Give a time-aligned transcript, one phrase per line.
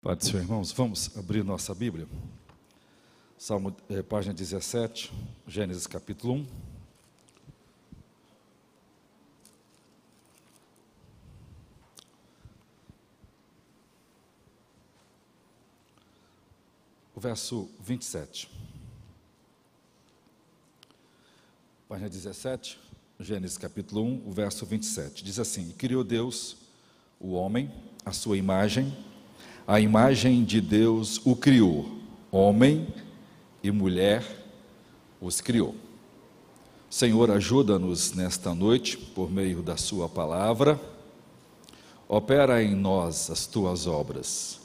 [0.00, 2.06] Do Senhor, irmãos, vamos abrir nossa Bíblia.
[3.36, 5.12] Salmo, eh, página 17,
[5.46, 6.46] Gênesis capítulo 1.
[17.16, 18.48] O verso 27.
[21.88, 22.78] Página 17,
[23.18, 25.24] Gênesis capítulo 1, o verso 27.
[25.24, 26.56] Diz assim: Criou Deus
[27.18, 27.68] o homem,
[28.04, 28.96] a sua imagem,
[29.68, 31.86] a imagem de Deus o criou,
[32.32, 32.88] homem
[33.62, 34.24] e mulher
[35.20, 35.74] os criou.
[36.88, 40.80] Senhor, ajuda-nos nesta noite por meio da Sua palavra.
[42.08, 44.58] Opera em nós as tuas obras.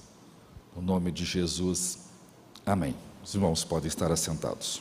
[0.73, 1.99] No nome de Jesus,
[2.65, 2.95] amém.
[3.21, 4.79] Os irmãos podem estar assentados.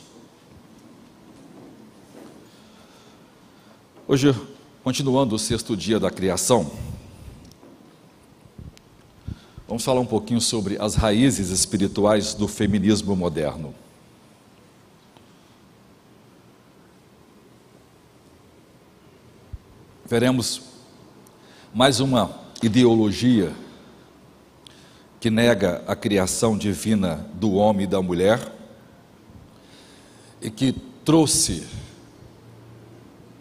[4.07, 4.33] Hoje,
[4.85, 6.71] continuando o sexto dia da criação,
[9.67, 13.73] Vamos falar um pouquinho sobre as raízes espirituais do feminismo moderno.
[20.05, 20.61] Veremos
[21.73, 22.29] mais uma
[22.61, 23.53] ideologia
[25.19, 28.53] que nega a criação divina do homem e da mulher
[30.41, 30.73] e que
[31.05, 31.65] trouxe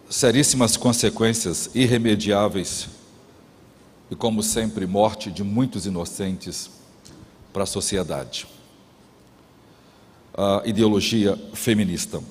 [0.09, 3.02] seríssimas consequências irremediáveis
[4.13, 6.71] e, como sempre, morte de muitos inocentes
[7.51, 8.47] para a sociedade.
[10.35, 12.23] A ideologia feminista.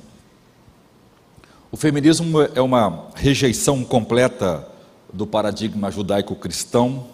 [1.72, 4.68] O feminismo é uma rejeição completa
[5.12, 7.08] do paradigma judaico-cristão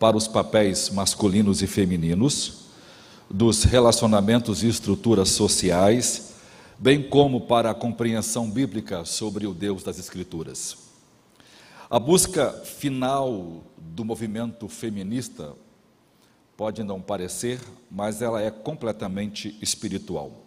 [0.00, 2.60] para os papéis masculinos e femininos,
[3.28, 6.32] dos relacionamentos e estruturas sociais,
[6.78, 10.87] bem como para a compreensão bíblica sobre o Deus das Escrituras.
[11.90, 15.54] A busca final do movimento feminista
[16.54, 17.58] pode não parecer,
[17.90, 20.44] mas ela é completamente espiritual.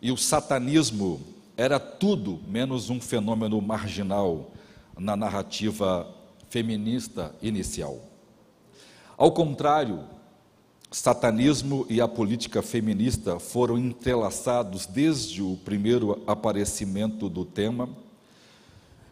[0.00, 1.20] E o satanismo
[1.58, 4.50] era tudo menos um fenômeno marginal
[4.98, 6.08] na narrativa
[6.48, 8.00] feminista inicial.
[9.14, 10.02] Ao contrário,
[10.90, 17.90] satanismo e a política feminista foram entrelaçados desde o primeiro aparecimento do tema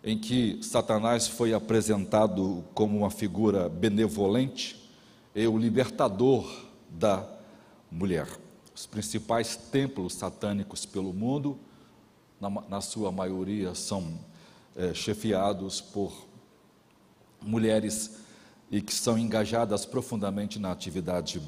[0.02, 4.90] em que Satanás foi apresentado como uma figura benevolente
[5.34, 6.50] e o libertador
[6.88, 7.26] da
[7.90, 8.26] mulher.
[8.74, 11.58] Os principais templos satânicos pelo mundo,
[12.40, 14.18] na, na sua maioria, são
[14.74, 16.26] é, chefiados por
[17.42, 18.18] mulheres
[18.70, 21.42] e que são engajadas profundamente na atividade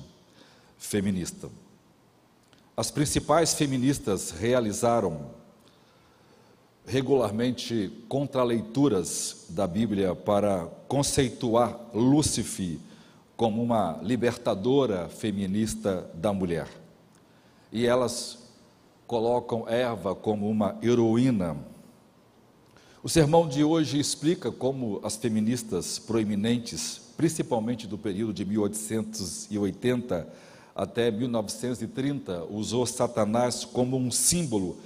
[0.76, 1.48] feminista.
[2.76, 5.30] As principais feministas realizaram
[6.86, 12.78] regularmente contraleituras da Bíblia para conceituar Lúcifer
[13.36, 16.68] como uma libertadora feminista da mulher.
[17.72, 18.38] E elas
[19.06, 21.56] colocam Eva como uma heroína.
[23.02, 30.28] O sermão de hoje explica como as feministas proeminentes, principalmente do período de 1880
[30.74, 34.76] até 1930, usou Satanás como um símbolo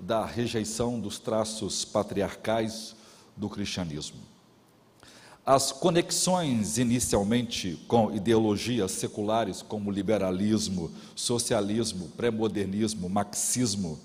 [0.00, 2.94] da rejeição dos traços patriarcais
[3.36, 4.18] do cristianismo.
[5.44, 13.98] As conexões inicialmente com ideologias seculares como liberalismo, socialismo, pré-modernismo, marxismo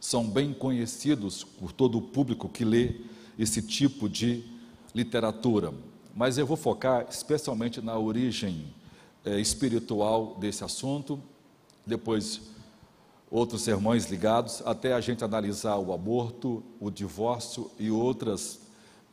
[0.00, 2.96] são bem conhecidos por todo o público que lê
[3.38, 4.42] esse tipo de
[4.92, 5.72] literatura.
[6.16, 8.66] Mas eu vou focar especialmente na origem
[9.24, 11.20] eh, espiritual desse assunto,
[11.86, 12.40] depois
[13.30, 18.60] outros sermões ligados, até a gente analisar o aborto, o divórcio e outras,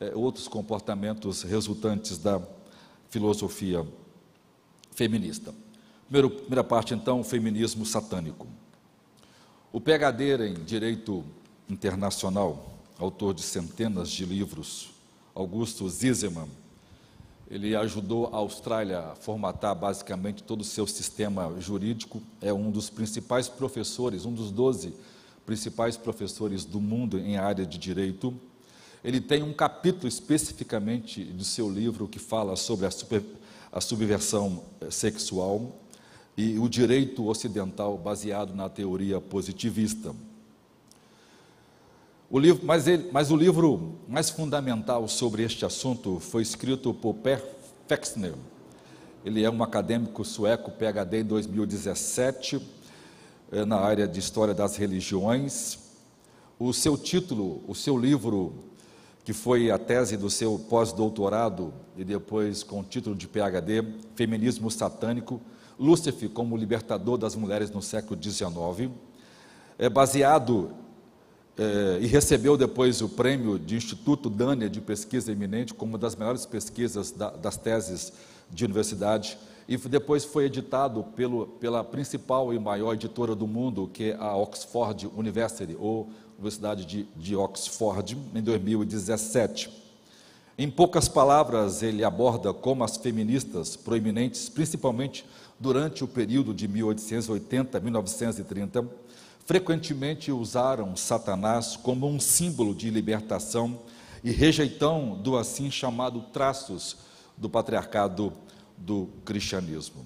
[0.00, 2.40] é, outros comportamentos resultantes da
[3.10, 3.86] filosofia
[4.92, 5.54] feminista.
[6.04, 8.46] Primeiro, primeira parte, então, o feminismo satânico.
[9.72, 11.24] O PhD em Direito
[11.68, 14.90] Internacional, autor de centenas de livros,
[15.34, 16.48] Augusto Zizerman,
[17.48, 22.20] ele ajudou a Austrália a formatar basicamente todo o seu sistema jurídico.
[22.40, 24.92] É um dos principais professores, um dos 12
[25.44, 28.34] principais professores do mundo em área de direito.
[29.04, 33.22] Ele tem um capítulo especificamente do seu livro que fala sobre a, super,
[33.70, 35.80] a subversão eh, sexual
[36.36, 40.12] e o direito ocidental baseado na teoria positivista.
[42.28, 47.14] O livro, mas, ele, mas, o livro mais fundamental sobre este assunto foi escrito por
[47.14, 47.40] Per
[47.86, 48.34] Fexner.
[49.24, 52.60] Ele é um acadêmico sueco, PhD em 2017,
[53.52, 55.78] eh, na área de História das Religiões.
[56.58, 58.54] O seu título, o seu livro,
[59.24, 63.84] que foi a tese do seu pós-doutorado e depois com o título de PhD,
[64.16, 65.40] Feminismo Satânico,
[65.78, 68.90] Lúcifer como libertador das mulheres no século XIX,
[69.78, 70.85] é baseado
[71.58, 76.14] é, e recebeu depois o prêmio de Instituto Dânia de Pesquisa Eminente como uma das
[76.14, 78.12] melhores pesquisas da, das teses
[78.50, 79.38] de universidade
[79.68, 84.36] e depois foi editado pelo, pela principal e maior editora do mundo, que é a
[84.36, 89.70] Oxford University, ou Universidade de, de Oxford, em 2017.
[90.56, 95.24] Em poucas palavras, ele aborda como as feministas proeminentes, principalmente
[95.58, 98.86] durante o período de 1880 a 1930,
[99.46, 103.78] frequentemente usaram Satanás como um símbolo de libertação
[104.22, 106.96] e rejeitão do assim chamado traços
[107.36, 108.32] do patriarcado
[108.76, 110.04] do cristianismo.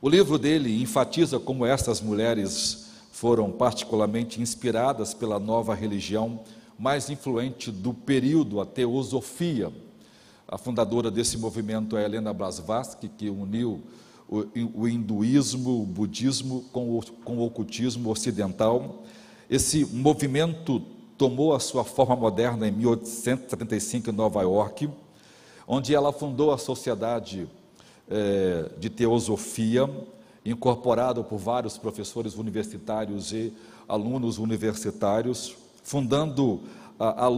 [0.00, 6.40] O livro dele enfatiza como essas mulheres foram particularmente inspiradas pela nova religião
[6.78, 9.70] mais influente do período, a teosofia.
[10.48, 13.82] A fundadora desse movimento é Helena Blavatsky, que uniu
[14.74, 19.02] o, hinduísmo, o budismo com o, com o ocultismo ocidental.
[19.48, 20.80] Esse movimento
[21.16, 24.90] tomou a sua forma moderna em 1875 em Nova York,
[25.66, 27.48] onde ela fundou a Sociedade
[28.08, 29.88] é, de teosofia,
[30.44, 33.52] incorporado por vários professores universitários e
[33.88, 36.60] alunos universitários, fundando
[36.98, 37.28] a, a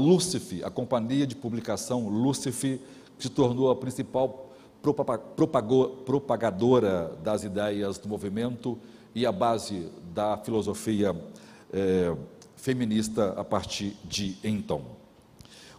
[0.64, 2.78] a companhia de publicação Lucifer,
[3.16, 4.45] que se tornou a principal
[4.94, 8.79] propagadora das ideias do movimento
[9.15, 11.15] e a base da filosofia
[11.73, 12.15] é,
[12.56, 14.83] feminista a partir de então.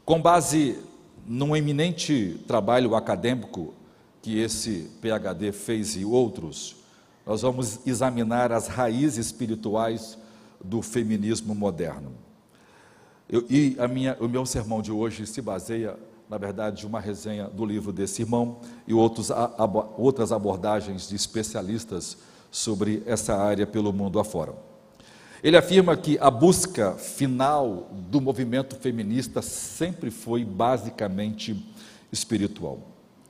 [0.06, 0.80] Com base
[1.26, 3.74] num eminente trabalho acadêmico
[4.22, 6.76] que esse PhD fez e outros,
[7.26, 10.18] nós vamos examinar as raízes espirituais
[10.64, 12.12] do feminismo moderno.
[13.30, 15.98] Eu, e minha, o meu sermão de hoje se baseia,
[16.30, 19.30] na verdade, uma resenha do livro desse irmão e outros,
[19.98, 22.18] outras abordagens de especialistas
[22.52, 24.54] sobre essa área pelo mundo afora.
[25.44, 31.56] Ele afirma que a busca final do movimento feminista sempre foi basicamente
[32.12, 32.80] espiritual.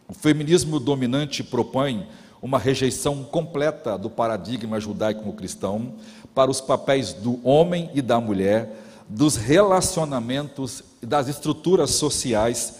[0.07, 2.07] O feminismo dominante propõe
[2.41, 5.95] uma rejeição completa do paradigma judaico-cristão
[6.33, 12.76] para os papéis do homem e da mulher, dos relacionamentos e das estruturas sociais,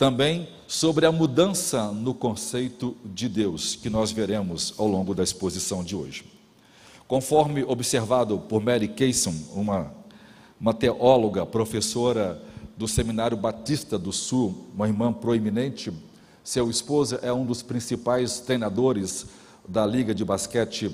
[0.00, 5.84] também sobre a mudança no conceito de Deus, que nós veremos ao longo da exposição
[5.84, 6.24] de hoje.
[7.06, 9.92] Conforme observado por Mary Kayson, uma,
[10.58, 12.40] uma teóloga, professora
[12.78, 15.92] do Seminário Batista do Sul, uma irmã proeminente
[16.42, 19.26] seu esposo é um dos principais treinadores
[19.68, 20.90] da Liga de Basquete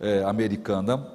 [0.00, 1.06] eh, Americana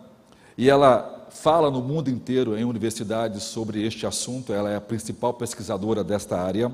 [0.55, 4.53] e ela fala no mundo inteiro em universidades sobre este assunto.
[4.53, 6.71] Ela é a principal pesquisadora desta área.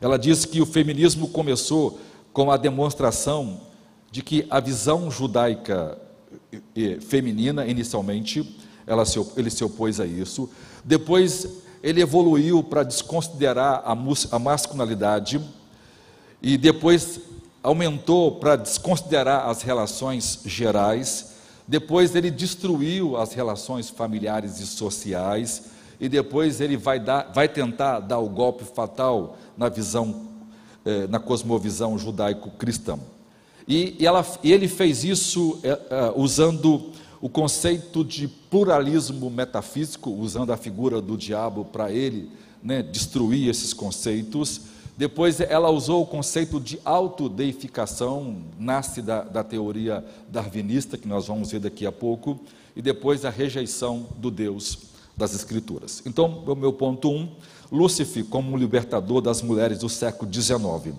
[0.00, 1.98] Ela diz que o feminismo começou
[2.32, 3.60] com a demonstração
[4.10, 5.98] de que a visão judaica
[7.08, 8.56] feminina, inicialmente,
[9.06, 10.48] se, ele se opôs a isso.
[10.84, 11.46] Depois,
[11.82, 13.96] ele evoluiu para desconsiderar a,
[14.32, 15.40] a masculinidade
[16.42, 17.20] e depois
[17.62, 21.32] aumentou para desconsiderar as relações gerais,
[21.66, 25.64] depois ele destruiu as relações familiares e sociais,
[26.00, 30.28] e depois ele vai, dar, vai tentar dar o golpe fatal na visão,
[30.84, 32.98] eh, na cosmovisão judaico-cristã.
[33.66, 34.06] E, e,
[34.42, 41.00] e, ele fez isso eh, eh, usando o conceito de pluralismo metafísico, usando a figura
[41.00, 42.30] do diabo para ele
[42.62, 50.02] né, destruir esses conceitos depois ela usou o conceito de autodeificação, nasce da, da teoria
[50.26, 52.40] darwinista, que nós vamos ver daqui a pouco,
[52.74, 54.78] e depois a rejeição do Deus
[55.16, 56.02] das Escrituras.
[56.04, 57.32] Então, o meu ponto 1, um,
[57.72, 60.94] Lúcifer como libertador das mulheres do século XIX.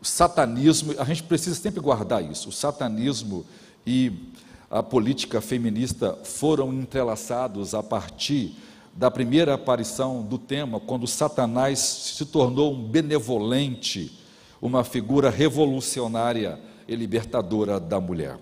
[0.00, 3.44] O satanismo, a gente precisa sempre guardar isso, o satanismo
[3.86, 4.30] e
[4.70, 8.56] a política feminista foram entrelaçados a partir
[8.96, 14.16] da primeira aparição do tema, quando Satanás se tornou um benevolente,
[14.62, 18.38] uma figura revolucionária e libertadora da mulher.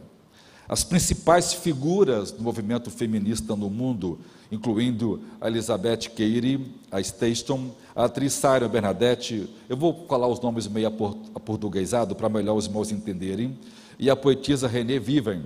[0.69, 4.19] As principais figuras do movimento feminista no mundo,
[4.53, 10.69] incluindo a Elizabeth Keiri, a Station, a atriz Sarah Bernadette, eu vou falar os nomes
[10.69, 10.89] meio
[11.35, 13.59] aportuguesado para melhor os irmãos entenderem,
[13.99, 15.43] e a poetisa René Viven.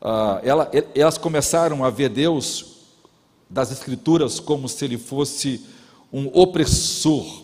[0.00, 2.76] Ah, ela, elas começaram a ver Deus
[3.50, 5.66] das Escrituras como se ele fosse
[6.12, 7.42] um opressor,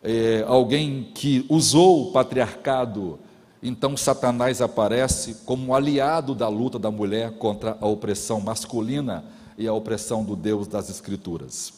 [0.00, 3.18] é, alguém que usou o patriarcado.
[3.60, 9.24] Então, Satanás aparece como um aliado da luta da mulher contra a opressão masculina
[9.58, 11.72] e a opressão do Deus das Escrituras.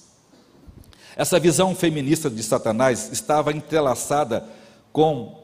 [1.16, 4.44] Essa visão feminista de Satanás estava entrelaçada
[4.92, 5.36] com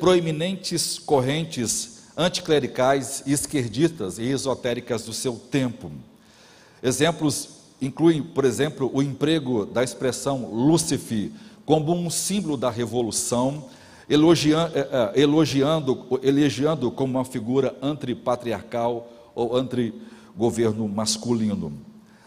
[0.00, 5.90] proeminentes correntes anticlericais, esquerdistas e esotéricas do seu tempo.
[6.82, 7.48] Exemplos
[7.80, 11.30] incluem, por exemplo, o emprego da expressão Lúcifer
[11.64, 13.64] como um símbolo da revolução,
[14.08, 19.56] elogiando, eh, eh, elogiando, elogiando como uma figura antipatriarcal ou
[20.32, 21.72] anti-governo masculino.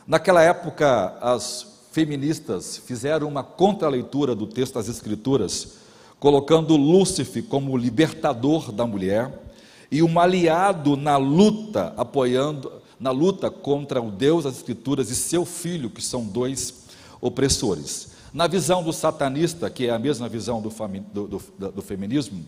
[0.08, 5.78] Naquela época, as feministas fizeram uma contraleitura do texto das Escrituras,
[6.20, 9.44] colocando Lúcifer como libertador da mulher
[9.92, 15.46] e um aliado na luta, apoiando, na luta contra o Deus das Escrituras e seu
[15.46, 16.86] filho, que são dois
[17.20, 18.14] opressores.
[18.34, 22.46] Na visão do satanista, que é a mesma visão do, do, do, do feminismo,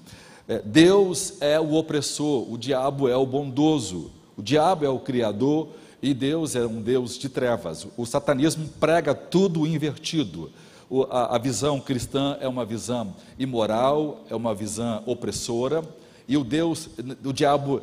[0.48, 5.70] é, Deus é o opressor, o diabo é o bondoso, o diabo é o criador
[6.02, 7.88] e Deus é um Deus de trevas.
[7.98, 10.52] O satanismo prega tudo invertido.
[10.90, 15.84] O, a, a, visão cristã é uma visão imoral, é uma visão opressora,
[16.28, 16.88] e o Deus,
[17.26, 17.82] o diabo,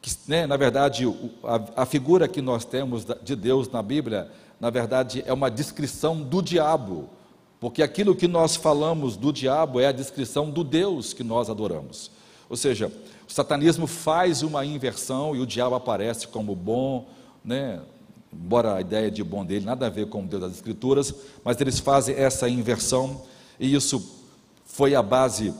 [0.00, 1.04] que, né, na verdade,
[1.44, 6.20] a, a figura que nós temos de Deus na Bíblia, na verdade, é uma descrição
[6.22, 7.08] do diabo,
[7.60, 12.10] porque aquilo que nós falamos do diabo é a descrição do Deus que nós adoramos.
[12.48, 12.90] Ou seja,
[13.30, 17.06] o satanismo faz uma inversão e o diabo aparece como bom,
[17.44, 17.80] né?
[18.32, 21.60] embora a ideia de bom dele nada a ver com o Deus das Escrituras, mas
[21.60, 23.22] eles fazem essa inversão
[23.58, 24.04] e isso
[24.64, 25.54] foi a base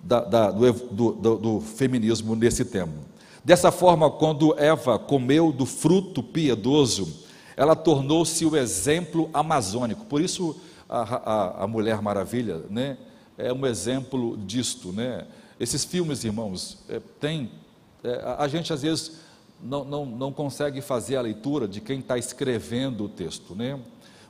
[0.00, 2.92] da, da, do, do, do, feminismo nesse tema.
[3.44, 7.24] Dessa forma, quando Eva comeu do fruto piedoso,
[7.56, 10.04] ela tornou-se o exemplo amazônico.
[10.04, 10.54] Por isso,
[10.88, 12.96] a, a, a Mulher Maravilha né,
[13.36, 14.92] é um exemplo disto.
[14.92, 15.26] Né?
[15.58, 17.50] Esses filmes, irmãos, é, tem.
[18.04, 19.18] É, a gente às vezes
[19.62, 23.54] não, não, não consegue fazer a leitura de quem está escrevendo o texto.
[23.54, 23.78] Né?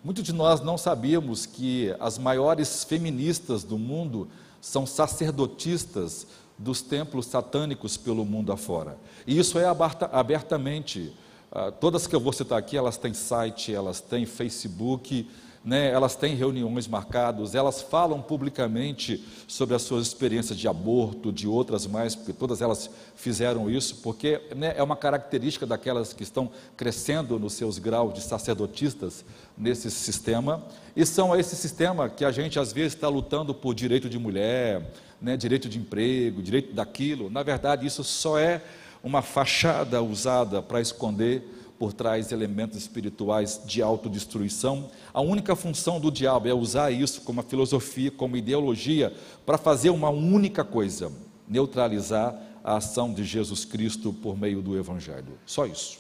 [0.03, 4.29] Muitos de nós não sabíamos que as maiores feministas do mundo
[4.61, 8.97] são sacerdotistas dos templos satânicos pelo mundo afora.
[9.27, 9.65] E isso é
[10.13, 11.13] abertamente.
[11.53, 15.29] Ah, todas que eu vou citar aqui, elas têm site, elas têm Facebook,
[15.65, 21.47] né, elas têm reuniões marcadas, elas falam publicamente sobre as suas experiências de aborto, de
[21.47, 26.51] outras mais, porque todas elas fizeram isso, porque né, é uma característica daquelas que estão
[26.77, 29.25] crescendo nos seus graus de sacerdotistas
[29.57, 30.65] nesse sistema,
[30.97, 34.91] e são esse sistema que a gente às vezes está lutando por direito de mulher,
[35.21, 37.29] né, direito de emprego, direito daquilo.
[37.29, 38.63] Na verdade, isso só é
[39.03, 41.43] uma fachada usada para esconder
[41.79, 44.91] por trás elementos espirituais de autodestruição.
[45.15, 49.15] A única função do diabo é usar isso como filosofia, como ideologia,
[49.47, 51.13] para fazer uma única coisa:
[51.49, 55.39] neutralizar a ação de Jesus Cristo por meio do Evangelho.
[55.47, 55.99] Só isso.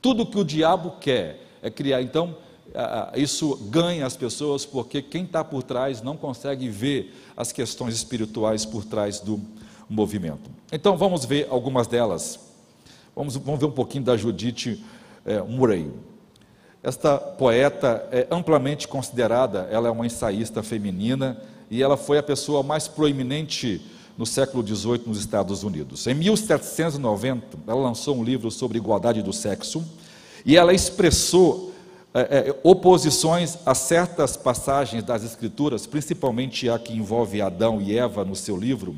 [0.00, 2.02] Tudo que o diabo quer é criar.
[2.02, 2.36] Então,
[3.16, 8.64] isso ganha as pessoas porque quem está por trás não consegue ver as questões espirituais
[8.64, 9.40] por trás do
[9.88, 10.50] movimento.
[10.70, 12.38] Então, vamos ver algumas delas.
[13.16, 14.84] Vamos, vamos ver um pouquinho da Judite
[15.28, 15.90] é, Murray.
[16.82, 22.62] Esta poeta é amplamente considerada, ela é uma ensaísta feminina e ela foi a pessoa
[22.62, 23.82] mais proeminente
[24.16, 26.06] no século XVIII nos Estados Unidos.
[26.06, 29.84] Em 1790, ela lançou um livro sobre igualdade do sexo
[30.46, 31.74] e ela expressou
[32.14, 38.24] é, é, oposições a certas passagens das Escrituras, principalmente a que envolve Adão e Eva
[38.24, 38.96] no seu livro,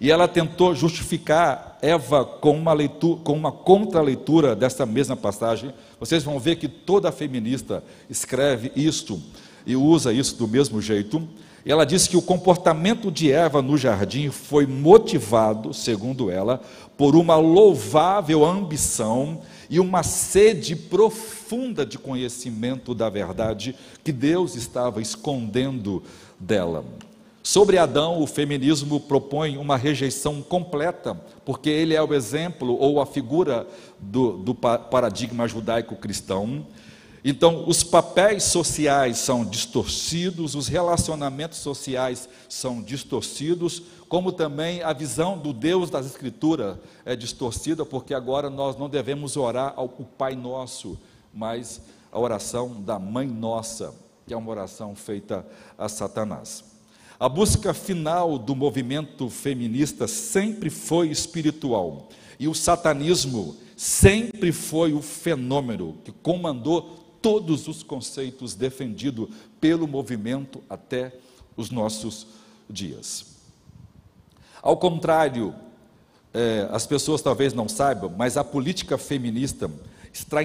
[0.00, 5.72] e ela tentou justificar Eva com uma, leitura, com uma contra-leitura dessa mesma passagem.
[5.98, 9.20] Vocês vão ver que toda feminista escreve isto
[9.66, 11.26] e usa isso do mesmo jeito.
[11.64, 16.60] Ela diz que o comportamento de Eva no jardim foi motivado, segundo ela,
[16.96, 25.02] por uma louvável ambição e uma sede profunda de conhecimento da verdade que Deus estava
[25.02, 26.02] escondendo
[26.38, 26.84] dela.
[27.42, 33.06] Sobre Adão, o feminismo propõe uma rejeição completa, porque ele é o exemplo ou a
[33.06, 33.66] figura
[33.98, 36.66] do, do paradigma judaico-cristão.
[37.24, 45.38] Então, os papéis sociais são distorcidos, os relacionamentos sociais são distorcidos, como também a visão
[45.38, 50.98] do Deus das Escrituras é distorcida, porque agora nós não devemos orar ao Pai Nosso,
[51.32, 51.80] mas
[52.12, 53.94] a oração da Mãe Nossa,
[54.26, 55.46] que é uma oração feita
[55.78, 56.69] a Satanás.
[57.20, 62.08] A busca final do movimento feminista sempre foi espiritual,
[62.38, 69.28] e o satanismo sempre foi o fenômeno que comandou todos os conceitos defendidos
[69.60, 71.12] pelo movimento até
[71.58, 72.26] os nossos
[72.70, 73.26] dias.
[74.62, 75.54] Ao contrário,
[76.32, 79.70] é, as pessoas talvez não saibam, mas a política feminista
[80.10, 80.42] está,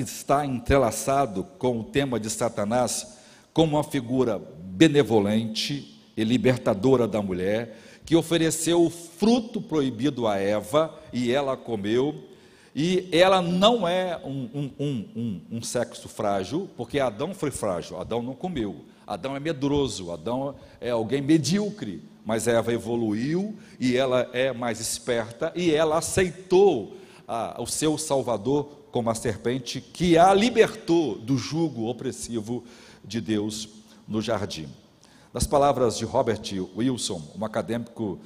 [0.00, 3.18] está entrelaçado com o tema de Satanás
[3.52, 10.98] como uma figura benevolente, e libertadora da mulher, que ofereceu o fruto proibido a Eva
[11.12, 12.24] e ela comeu.
[12.74, 18.22] E ela não é um, um, um, um, sexo frágil, porque Adão foi frágil, Adão
[18.22, 18.76] não comeu.
[19.06, 25.52] Adão é medroso, Adão é alguém medíocre, mas Eva evoluiu e ela é mais esperta
[25.54, 26.96] e ela aceitou
[27.28, 32.64] a, o seu Salvador como a serpente que a libertou do jugo opressivo
[33.04, 33.68] de Deus
[34.06, 34.68] no jardim.
[35.32, 36.42] Das palavras de Robert
[36.76, 38.18] Wilson, um acadêmico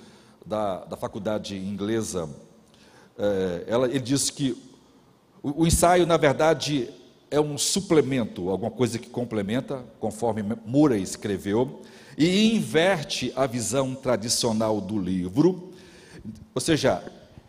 [0.44, 2.28] da, da faculdade inglesa,
[3.16, 4.60] é, ela, ele diz que
[5.40, 6.90] o, o ensaio, na verdade,
[7.30, 11.80] é um suplemento, alguma coisa que complementa, conforme Murray escreveu,
[12.18, 15.72] e inverte a visão tradicional do livro.
[16.52, 17.04] Ou seja,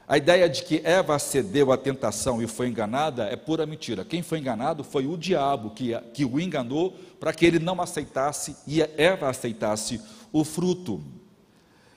[0.08, 4.06] a ideia de que Eva cedeu à tentação e foi enganada é pura mentira.
[4.06, 8.56] Quem foi enganado foi o diabo que, que o enganou para que ele não aceitasse
[8.66, 10.00] e Eva aceitasse
[10.32, 11.04] o fruto.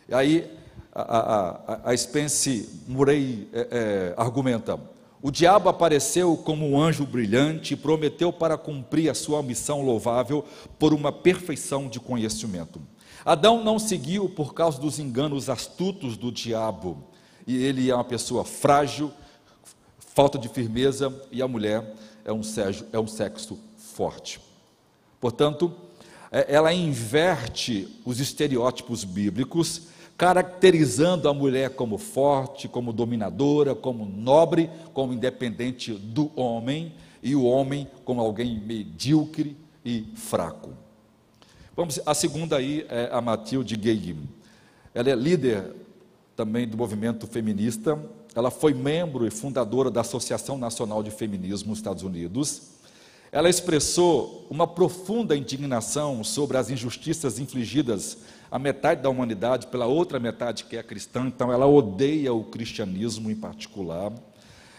[0.09, 0.51] E aí
[0.93, 4.77] a, a, a Spence Murray é, é, argumenta:
[5.23, 10.45] o diabo apareceu como um anjo brilhante e prometeu para cumprir a sua missão louvável
[10.81, 12.81] por uma perfeição de conhecimento.
[13.25, 17.10] Adão não seguiu por causa dos enganos astutos do diabo,
[17.51, 19.11] e ele é uma pessoa frágil,
[19.99, 24.41] falta de firmeza, e a mulher é um, sexo, é um sexo forte.
[25.21, 25.75] Portanto,
[26.31, 34.71] é, ela inverte os estereótipos bíblicos caracterizando a mulher como forte, como dominadora, como nobre,
[34.93, 40.71] como independente do homem, e o homem como alguém medíocre e fraco.
[41.75, 44.17] Vamos, a segunda aí é a Matilde Gay.
[44.95, 45.75] Ela é líder
[46.41, 48.03] também do movimento feminista.
[48.35, 52.63] Ela foi membro e fundadora da Associação Nacional de Feminismo nos Estados Unidos.
[53.31, 58.17] Ela expressou uma profunda indignação sobre as injustiças infligidas
[58.51, 63.31] a metade da humanidade pela outra metade que é cristã, então ela odeia o cristianismo
[63.31, 64.11] em particular.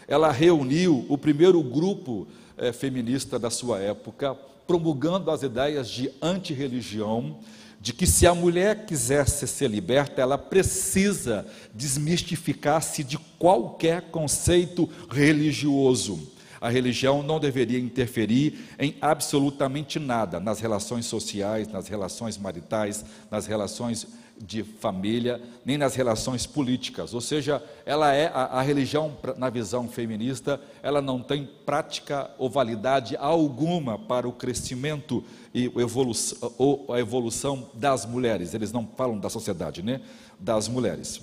[0.08, 2.28] Ela reuniu o primeiro grupo
[2.58, 4.34] é, feminista da sua época,
[4.66, 7.38] promulgando as ideias de antirreligião,
[7.82, 16.32] de que se a mulher quisesse ser liberta, ela precisa desmistificar-se de qualquer conceito religioso.
[16.62, 23.48] A religião não deveria interferir em absolutamente nada nas relações sociais, nas relações maritais, nas
[23.48, 24.06] relações
[24.42, 27.14] de família, nem nas relações políticas.
[27.14, 32.50] Ou seja, ela é a, a religião na visão feminista, ela não tem prática ou
[32.50, 35.24] validade alguma para o crescimento
[35.54, 38.54] e evolução, ou a evolução das mulheres.
[38.54, 40.02] Eles não falam da sociedade, né?
[40.40, 41.22] Das mulheres.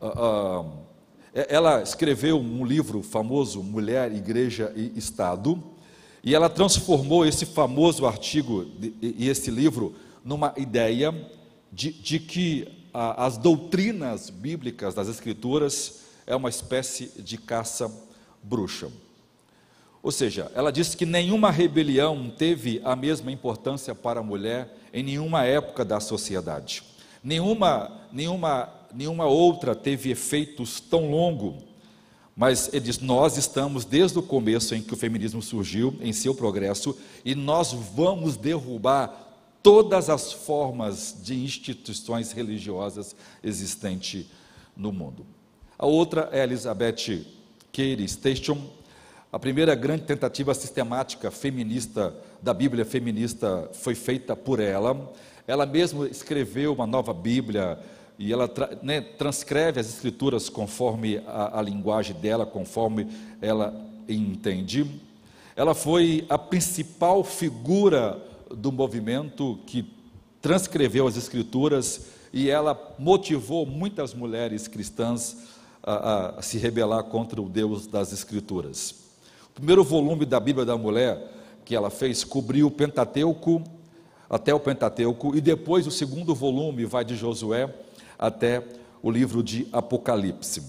[0.00, 0.86] Uh, uh,
[1.34, 5.62] é, ela escreveu um livro famoso, Mulher, Igreja e Estado,
[6.24, 8.66] e ela transformou esse famoso artigo
[9.00, 9.94] e esse livro
[10.26, 11.14] numa ideia
[11.72, 17.90] de, de que a, as doutrinas bíblicas das Escrituras é uma espécie de caça
[18.42, 18.90] bruxa.
[20.02, 25.02] Ou seja, ela disse que nenhuma rebelião teve a mesma importância para a mulher em
[25.02, 26.82] nenhuma época da sociedade.
[27.22, 31.58] Nenhuma, nenhuma nenhuma outra teve efeitos tão longo.
[32.36, 36.34] Mas ele diz: nós estamos desde o começo em que o feminismo surgiu, em seu
[36.34, 39.25] progresso, e nós vamos derrubar
[39.66, 44.26] todas as formas de instituições religiosas existentes
[44.76, 45.26] no mundo.
[45.76, 47.26] A outra é Elizabeth
[47.72, 48.58] Cary Station,
[49.32, 55.12] a primeira grande tentativa sistemática feminista da Bíblia feminista foi feita por ela.
[55.48, 57.76] Ela mesma escreveu uma nova Bíblia
[58.20, 58.48] e ela
[58.84, 63.08] né, transcreve as escrituras conforme a, a linguagem dela, conforme
[63.42, 63.74] ela
[64.08, 64.88] entende.
[65.56, 69.92] Ela foi a principal figura do movimento que
[70.40, 75.36] transcreveu as escrituras e ela motivou muitas mulheres cristãs
[75.82, 78.94] a, a, se rebelar contra o Deus das escrituras.
[79.50, 81.32] O primeiro volume da Bíblia da Mulher
[81.64, 83.62] que ela fez cobriu o Pentateuco
[84.28, 87.72] até o Pentateuco e depois o segundo volume vai de Josué
[88.18, 88.62] até
[89.02, 90.62] o livro de Apocalipse.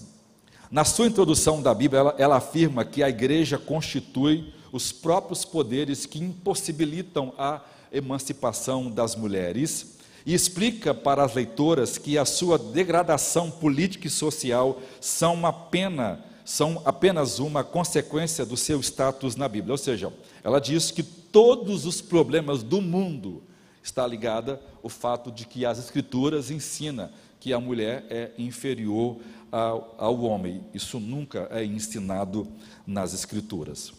[0.70, 6.06] Na sua introdução da Bíblia, ela, ela afirma que a igreja constitui os próprios poderes
[6.06, 7.60] que impossibilitam a
[7.92, 14.80] emancipação das mulheres e explica para as leitoras que a sua degradação política e social
[15.00, 19.72] são uma pena, são apenas uma consequência do seu status na Bíblia.
[19.72, 20.12] Ou seja,
[20.44, 23.42] ela diz que todos os problemas do mundo
[23.82, 29.16] está ligada ao fato de que as escrituras ensina que a mulher é inferior
[29.50, 30.62] ao, ao homem.
[30.74, 32.46] Isso nunca é ensinado
[32.86, 33.92] nas Escrituras.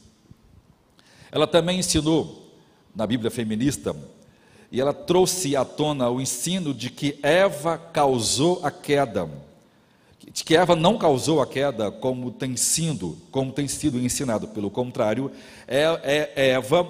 [1.32, 2.52] Ela também ensinou,
[2.96, 3.96] na Bíblia feminista,
[4.72, 9.30] e ela trouxe à tona o ensino de que Eva causou a queda,
[10.32, 14.70] de que Eva não causou a queda como tem sido, como tem sido ensinado, pelo
[14.70, 15.32] contrário,
[15.68, 16.88] é, é, Eva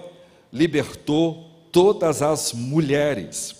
[0.51, 3.55] libertou todas as mulheres.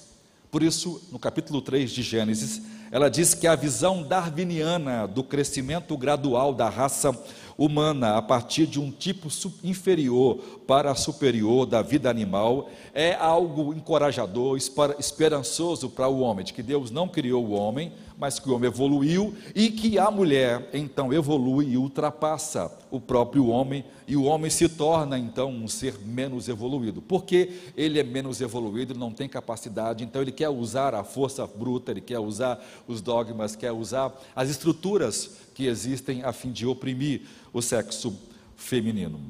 [0.52, 2.62] Por isso, no capítulo 3 de Gênesis,
[2.92, 7.18] ela diz que a visão darwiniana do crescimento gradual da raça
[7.60, 9.28] humana a partir de um tipo
[9.64, 14.58] inferior para superior da vida animal é algo encorajador,
[14.98, 18.68] esperançoso para o homem, de que Deus não criou o homem, mas que o homem
[18.68, 24.52] evoluiu e que a mulher então evolui e ultrapassa o próprio homem e o homem
[24.52, 27.02] se torna então um ser menos evoluído.
[27.02, 31.92] Porque ele é menos evoluído, não tem capacidade, então ele quer usar a força bruta,
[31.92, 37.22] ele quer usar os dogmas, quer usar as estruturas que existem a fim de oprimir
[37.54, 38.20] o sexo
[38.54, 39.22] feminino.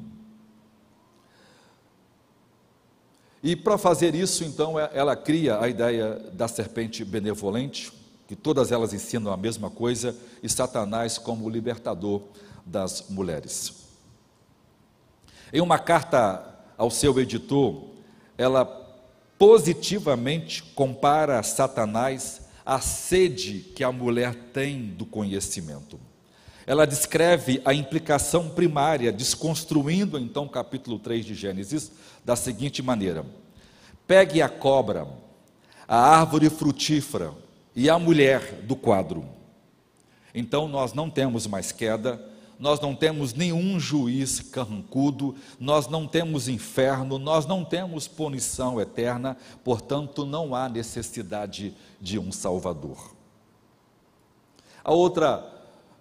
[3.42, 7.99] E para fazer isso, então, ela cria a ideia da serpente benevolente,
[8.30, 12.22] que todas elas ensinam a mesma coisa, e Satanás como o libertador
[12.64, 13.88] das mulheres.
[15.52, 17.86] Em uma carta ao seu editor,
[18.38, 18.64] ela
[19.36, 25.98] positivamente compara Satanás à sede que a mulher tem do conhecimento
[26.64, 31.90] ela descreve a implicação primária, desconstruindo então o capítulo 3 de Gênesis
[32.24, 33.26] da seguinte maneira:
[34.06, 35.04] Pegue a cobra,
[35.88, 37.34] a árvore frutífera
[37.74, 39.24] e a mulher do quadro.
[40.34, 42.24] Então nós não temos mais queda,
[42.58, 49.36] nós não temos nenhum juiz carrancudo, nós não temos inferno, nós não temos punição eterna,
[49.64, 53.14] portanto não há necessidade de um Salvador.
[54.84, 55.42] A outra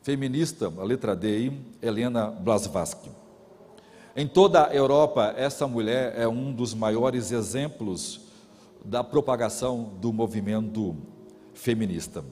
[0.04, 1.52] feminista, a letra D,
[1.82, 3.10] Helena Blavatsky.
[4.16, 8.20] Em toda a Europa, essa mulher é um dos maiores exemplos
[8.84, 10.96] da propagação do movimento
[11.60, 12.24] feminista.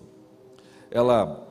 [0.90, 1.44] Ela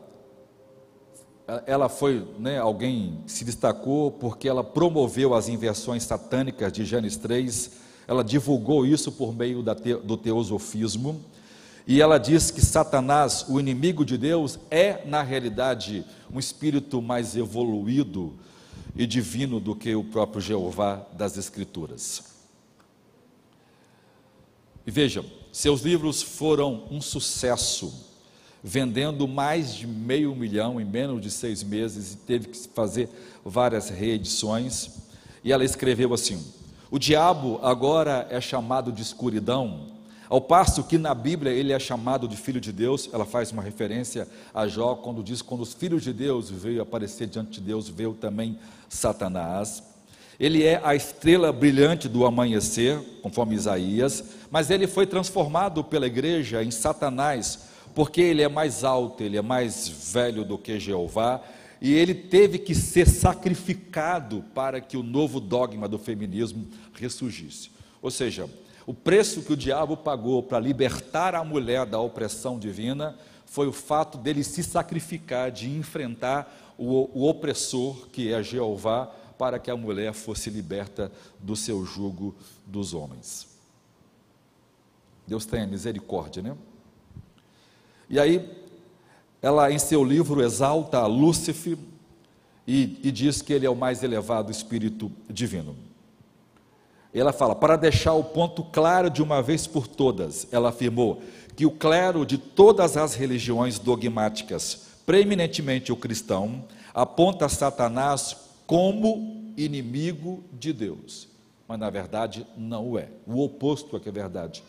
[1.65, 7.17] ela foi né, alguém que se destacou porque ela promoveu as inversões satânicas de Gênesis
[7.19, 7.71] 3,
[8.09, 11.21] ela divulgou isso por meio te, do teosofismo,
[11.87, 17.37] e ela diz que Satanás, o inimigo de Deus, é, na realidade, um espírito mais
[17.37, 18.35] evoluído
[18.97, 22.25] e divino do que o próprio Jeová das Escrituras.
[24.85, 25.25] E vejam,
[25.57, 27.91] seus livros foram um sucesso,
[28.63, 33.09] vendendo mais de meio milhão em menos de seis meses e teve que fazer
[33.43, 34.91] várias reedições.
[35.43, 36.45] E ela escreveu assim:
[36.91, 39.87] O diabo agora é chamado de escuridão
[40.29, 43.63] ao passo que na Bíblia ele é chamado de filho de Deus, ela faz uma
[43.63, 47.89] referência a Jó quando diz quando os filhos de Deus veio aparecer diante de Deus,
[47.89, 48.59] veio também
[48.91, 49.83] Satanás.
[50.39, 56.63] Ele é a estrela brilhante do amanhecer, conforme Isaías, mas ele foi transformado pela igreja
[56.63, 61.41] em Satanás, porque ele é mais alto, ele é mais velho do que Jeová,
[61.81, 67.71] e ele teve que ser sacrificado para que o novo dogma do feminismo ressurgisse.
[68.03, 68.49] Ou seja,
[68.87, 73.73] o preço que o diabo pagou para libertar a mulher da opressão divina foi o
[73.73, 79.77] fato dele se sacrificar, de enfrentar o, o opressor, que é Jeová, para que a
[79.77, 82.35] mulher fosse liberta do seu jugo
[82.67, 83.49] dos homens.
[85.27, 86.57] Deus tenha misericórdia, né?
[88.09, 88.49] E aí,
[89.43, 91.77] ela em seu livro exalta Lúcifer
[92.67, 95.77] e, e diz que ele é o mais elevado espírito divino.
[97.13, 101.23] Ela fala, para deixar o ponto claro de uma vez por todas, ela afirmou
[101.57, 110.45] que o clero de todas as religiões dogmáticas, preeminentemente o cristão, aponta Satanás como inimigo
[110.53, 111.29] de Deus.
[111.69, 113.09] Mas na verdade não o é.
[113.27, 114.63] O oposto é que é verdade.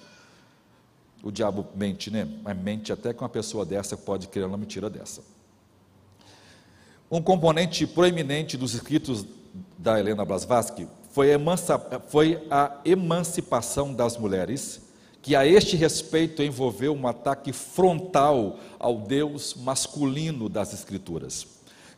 [1.23, 2.27] O diabo mente, né?
[2.43, 5.21] Mas mente até que uma pessoa dessa pode criar uma mentira dessa.
[7.09, 9.25] Um componente proeminente dos escritos
[9.77, 11.29] da Helena Blavatsky foi
[12.07, 14.81] foi a emancipação das mulheres,
[15.21, 21.56] que a este respeito envolveu um ataque frontal ao Deus masculino das Escrituras.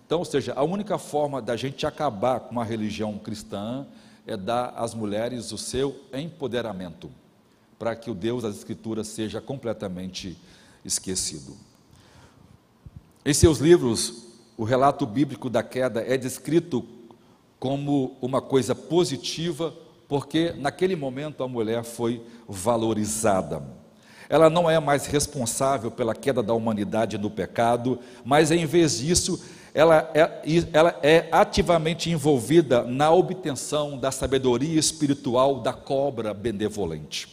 [0.10, 3.86] Então, ou seja, a única forma da gente acabar com a religião cristã
[4.26, 7.12] é dar às mulheres o seu empoderamento,
[7.78, 10.36] para que o Deus das Escrituras seja completamente
[10.84, 11.56] esquecido.
[13.24, 14.24] Em seus livros,
[14.58, 16.84] o relato bíblico da queda é descrito
[17.60, 19.76] como uma coisa positiva,
[20.08, 23.62] porque naquele momento a mulher foi valorizada.
[24.28, 29.40] Ela não é mais responsável pela queda da humanidade no pecado, mas em vez disso,
[29.80, 30.42] ela é,
[30.74, 37.30] ela é ativamente envolvida na obtenção da sabedoria espiritual da cobra benevolente.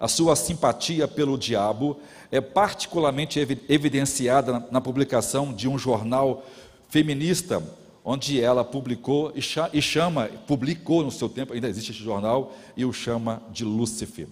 [0.00, 2.00] a sua simpatia pelo diabo
[2.32, 6.42] é particularmente evidenciada na publicação de um jornal
[6.88, 7.62] feminista,
[8.04, 9.32] onde ela publicou
[9.72, 14.26] e chama, publicou no seu tempo, ainda existe esse jornal, e o chama de Lúcifer.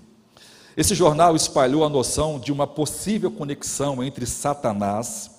[0.77, 5.30] Esse jornal espalhou a noção de uma possível conexão entre Satanás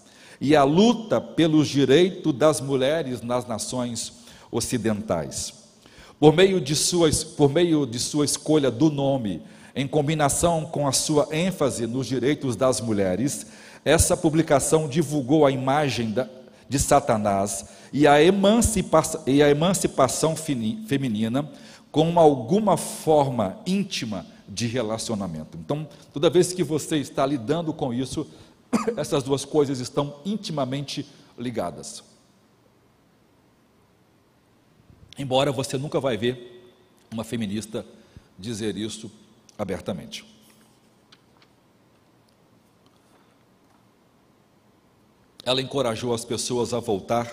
[0.42, 4.12] e a luta pelos direitos das mulheres nas nações
[4.52, 5.54] ocidentais.
[6.20, 9.44] Por meio de sua, por meio de sua escolha do nome,
[9.76, 13.46] em combinação com a sua ênfase nos direitos das mulheres,
[13.86, 16.14] essa publicação divulgou a imagem
[16.68, 21.50] de Satanás e a, emancipação, e a emancipação feminina
[21.92, 25.58] com alguma forma íntima de relacionamento.
[25.58, 28.28] Então, toda vez que você está lidando com isso,
[28.98, 31.08] essas duas coisas estão intimamente
[31.38, 32.04] ligadas.
[35.18, 36.74] Embora você nunca vai ver
[37.12, 37.86] uma feminista
[38.38, 39.12] dizer isso
[39.58, 40.26] abertamente.
[45.44, 47.28] Ela encorajou as pessoas a voltar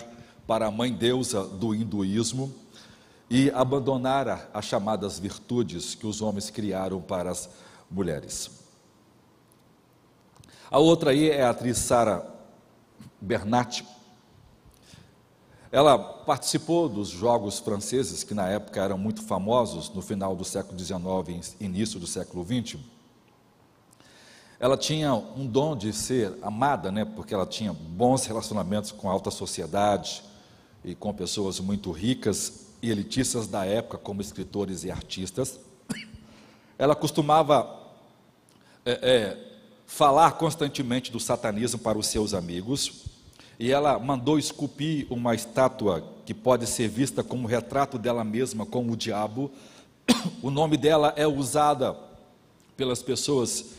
[0.45, 2.53] para a mãe deusa do hinduísmo
[3.29, 7.49] e abandonar as chamadas virtudes que os homens criaram para as
[7.89, 8.58] mulheres.
[10.71, 12.25] A outra aí é a atriz Sara
[13.19, 13.83] Bernat,
[15.71, 20.77] ela participou dos Jogos Franceses, que na época eram muito famosos, no final do século
[20.79, 22.79] XIX e início do século XX.
[24.59, 29.13] Ela tinha um dom de ser amada, né, porque ela tinha bons relacionamentos com a
[29.13, 30.23] alta sociedade
[30.83, 35.59] e com pessoas muito ricas e elitistas da época, como escritores e artistas.
[36.79, 37.77] Ela costumava
[38.85, 39.48] é, é,
[39.89, 43.05] falar constantemente do satanismo para os seus amigos
[43.57, 48.93] e ela mandou esculpir uma estátua que pode ser vista como retrato dela mesma, como
[48.93, 49.51] o diabo.
[50.43, 51.97] O nome dela é usada
[52.77, 53.71] pelas pessoas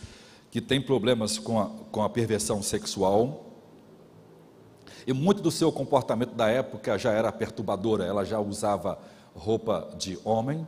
[0.50, 3.46] que têm problemas com a, com a perversão sexual.
[5.06, 8.98] E muito do seu comportamento da época já era perturbadora, ela já usava
[9.32, 10.66] roupa de homem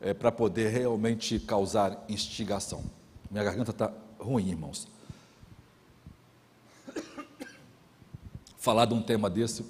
[0.00, 2.82] é, para poder realmente causar instigação.
[3.30, 4.86] Minha garganta está ruim, irmãos.
[8.60, 9.64] falar de um tema desse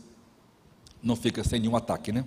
[1.02, 2.26] não fica sem nenhum ataque, né?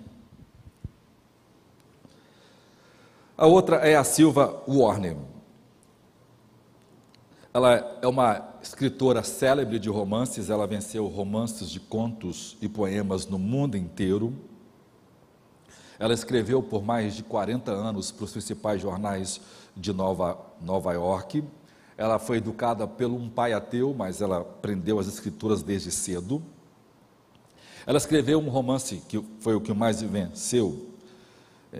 [3.38, 5.18] A outra é a Silva Warner.
[7.54, 13.38] Ela é uma escritora célebre de romances, ela venceu romances de contos e poemas no
[13.38, 14.34] mundo inteiro.
[16.00, 19.42] Ela escreveu por mais de 40 anos para os principais jornais
[19.76, 21.44] de Nova, Nova York.
[21.98, 26.42] Ela foi educada pelo um pai ateu, mas ela aprendeu as escrituras desde cedo.
[27.86, 30.94] Ela escreveu um romance que foi o que mais venceu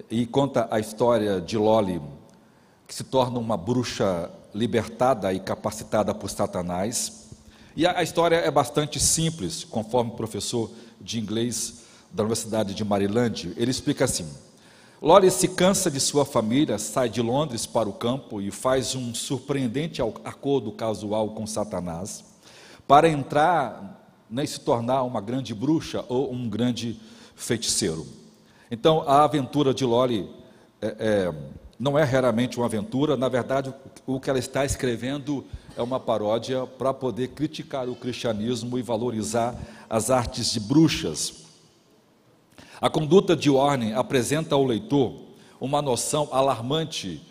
[0.10, 2.02] e conta a história de Loli,
[2.88, 7.28] que se torna uma bruxa libertada e capacitada por Satanás.
[7.76, 13.54] E a, história é bastante simples, conforme o professor de inglês da Universidade de Maryland,
[13.58, 14.28] ele explica assim:
[15.04, 19.14] Lori se cansa de sua família, sai de Londres para o campo e faz um
[19.14, 22.24] surpreendente acordo casual com Satanás
[22.88, 26.98] para entrar nem se tornar uma grande bruxa ou um grande
[27.36, 28.08] feiticeiro.
[28.72, 30.26] Então, a aventura de Loli
[30.82, 31.34] é, é,
[31.78, 33.74] não é raramente uma aventura, na verdade,
[34.08, 35.44] o que ela está escrevendo
[35.76, 39.54] é uma paródia para poder criticar o cristianismo e valorizar
[39.90, 41.43] as artes de bruxas.
[42.84, 45.14] A conduta de Warren apresenta ao leitor
[45.58, 47.22] uma noção alarmante,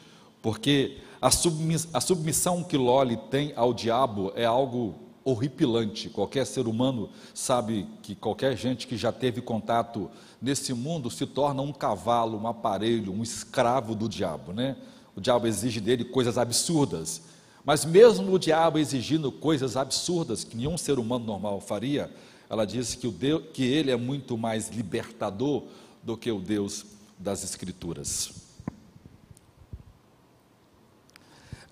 [0.40, 6.08] porque a, submissão que Loli tem ao diabo é algo horripilante.
[6.08, 10.10] Qualquer ser humano sabe que qualquer gente que já teve contato
[10.40, 14.78] nesse mundo se torna um cavalo, um aparelho, um escravo do diabo, né?
[15.14, 17.20] O diabo exige dele coisas absurdas.
[17.62, 22.10] Mas mesmo o diabo exigindo coisas absurdas que nenhum ser humano normal faria,
[22.52, 25.62] ela disse que, o Deus, que ele é muito mais libertador
[26.02, 26.84] do que o Deus
[27.18, 28.30] das Escrituras.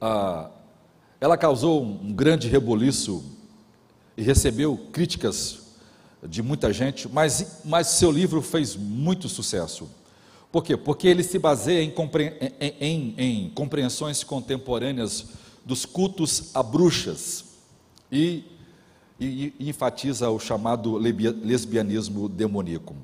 [0.01, 0.49] Ah,
[1.21, 3.23] ela causou um grande reboliço
[4.17, 5.65] e recebeu críticas
[6.27, 9.87] de muita gente, mas, mas seu livro fez muito sucesso.
[10.51, 10.79] Por quê?
[10.79, 11.93] Porque ele se baseia em,
[12.59, 15.27] em, em, em compreensões contemporâneas
[15.63, 17.45] dos cultos a bruxas
[18.11, 18.45] e,
[19.21, 22.95] e, enfatiza o chamado lesbianismo demoníaco.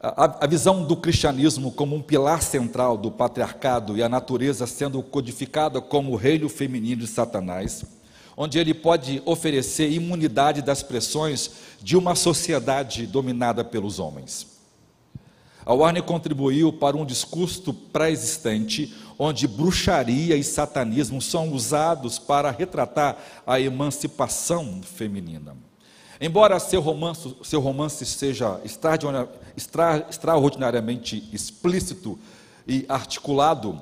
[0.00, 5.02] A, a, visão do cristianismo como um pilar central do patriarcado e a natureza sendo
[5.02, 7.84] codificada como o reino feminino de Satanás
[8.36, 11.50] onde ele pode oferecer imunidade das pressões
[11.82, 14.54] de uma sociedade dominada pelos homens.
[15.66, 23.16] A Warner contribuiu para um discurso pré-existente, onde bruxaria e satanismo são usados para retratar
[23.46, 25.56] a emancipação feminina.
[26.20, 28.60] Embora seu romance, seu romance seja
[30.08, 32.18] extraordinariamente explícito
[32.66, 33.80] e articulado,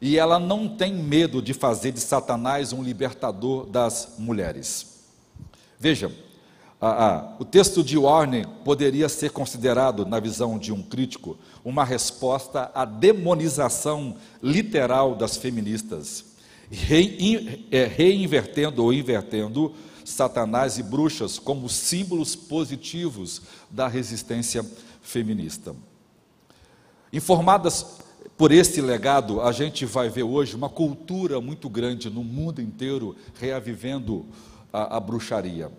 [0.00, 5.04] e ela não tem medo de fazer de Satanás um libertador das mulheres.
[5.78, 6.10] Veja,
[6.80, 11.84] a, a, o texto de Warner poderia ser considerado, na visão de um crítico, uma
[11.84, 16.24] resposta à demonização literal das feministas,
[17.70, 24.64] é, reinvertendo ou invertendo Satanás e bruxas como símbolos positivos da resistência
[25.00, 25.74] feminista.
[27.12, 27.98] Informadas
[28.36, 33.16] por esse legado, a gente vai ver hoje uma cultura muito grande no mundo inteiro
[33.40, 34.26] reavivendo
[34.70, 35.70] a, a bruxaria.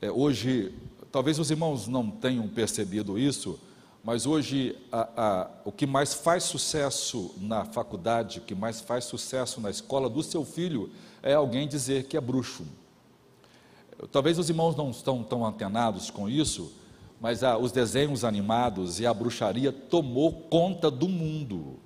[0.00, 0.72] É, hoje,
[1.10, 3.58] talvez os irmãos não tenham percebido isso,
[4.04, 9.04] mas hoje a, a, o que mais faz sucesso na faculdade, o que mais faz
[9.04, 12.64] sucesso na escola do seu filho é alguém dizer que é bruxo.
[14.12, 16.72] Talvez os irmãos não estão tão antenados com isso,
[17.20, 21.80] mas os desenhos animados e a bruxaria tomou conta do mundo.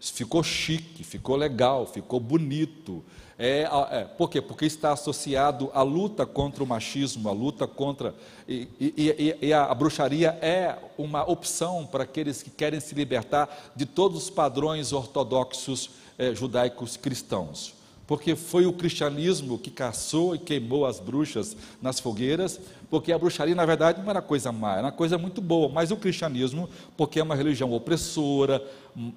[0.00, 3.04] Ficou chique, ficou legal, ficou bonito.
[3.38, 4.40] É, é, por quê?
[4.40, 8.14] Porque está associado à luta contra o machismo, à luta contra.
[8.48, 13.72] E, e, e, a, a, bruxaria é uma opção para aqueles que querem se libertar
[13.74, 17.73] de todos os padrões ortodoxos é, judaicos cristãos
[18.06, 23.54] porque foi o cristianismo que caçou e queimou as bruxas nas fogueiras, porque a bruxaria,
[23.54, 27.18] na verdade, não era coisa má, era uma coisa muito boa, mas o cristianismo, porque
[27.18, 28.62] é uma religião opressora,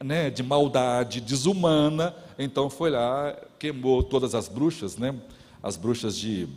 [0.04, 5.14] né, de maldade, desumana, então foi lá, queimou todas as bruxas, né,
[5.62, 6.48] as bruxas de,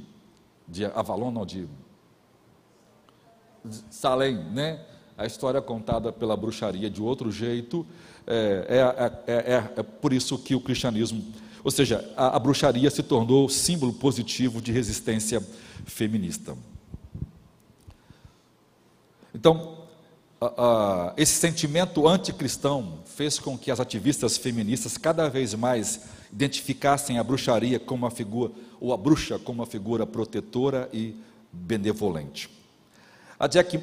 [0.69, 1.69] de Avalon, não, de,
[3.91, 4.81] Salem, né,
[5.19, 7.85] a história é contada pela bruxaria de outro jeito,
[8.27, 11.23] é, é, é, é por isso que o cristianismo
[11.63, 15.45] ou seja, a, a bruxaria se tornou símbolo positivo de resistência
[15.85, 16.57] feminista.
[19.35, 19.79] Então,
[20.41, 27.19] a, a, esse sentimento anticristão fez com que as ativistas feministas cada vez mais identificassem
[27.19, 31.15] a bruxaria como uma figura, ou a bruxa como uma figura protetora e
[31.53, 32.49] benevolente.
[33.39, 33.83] A Jack,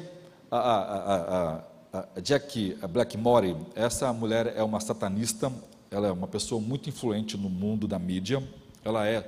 [0.50, 1.62] a, a,
[1.92, 5.52] a, a Jack Blackmore, essa mulher é uma satanista
[5.90, 8.42] ela é uma pessoa muito influente no mundo da mídia.
[8.84, 9.26] Ela é,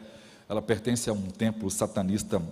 [0.49, 2.43] ela pertence a um templo satanista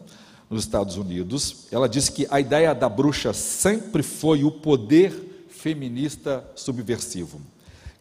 [0.48, 1.66] nos Estados Unidos.
[1.70, 7.40] Ela diz que a ideia da bruxa sempre foi o poder feminista subversivo,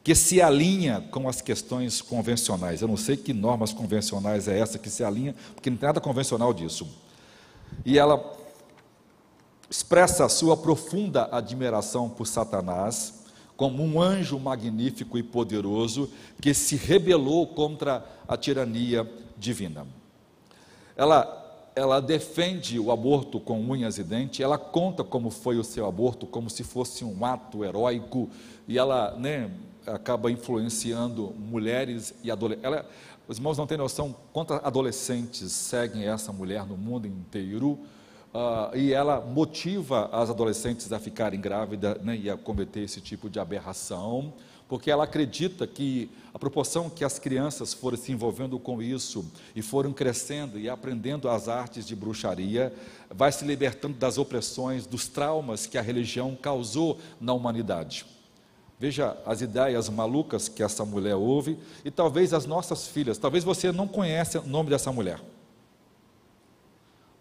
[0.04, 2.82] que se alinha com as questões convencionais.
[2.82, 6.00] Eu não sei que normas convencionais é essa que se alinha, porque não tem nada
[6.00, 6.88] convencional disso.
[7.86, 8.38] E ela
[9.70, 13.16] expressa a sua profunda admiração por Satanás
[13.58, 19.88] como um anjo magnífico e poderoso que se rebelou contra a tirania divina.
[20.96, 25.88] Ela, ela defende o aborto com unhas e dentes, ela conta como foi o seu
[25.88, 28.30] aborto, como se fosse um ato heróico,
[28.67, 29.50] e ela né,
[29.88, 32.86] acaba influenciando mulheres e adolescentes.
[33.28, 37.78] Os irmãos não têm noção quantos adolescentes seguem essa mulher no mundo inteiro
[38.34, 43.30] Uh, e ela motiva as adolescentes a ficarem grávidas né, e a cometer esse tipo
[43.30, 44.34] de aberração,
[44.68, 49.62] porque ela acredita que a proporção que as crianças foram se envolvendo com isso e
[49.62, 52.74] foram crescendo e aprendendo as artes de bruxaria,
[53.10, 58.06] vai se libertando das opressões, dos traumas que a religião causou na humanidade.
[58.80, 63.72] Veja as ideias malucas que essa mulher ouve e talvez as nossas filhas, talvez você
[63.72, 65.20] não conheça o nome dessa mulher.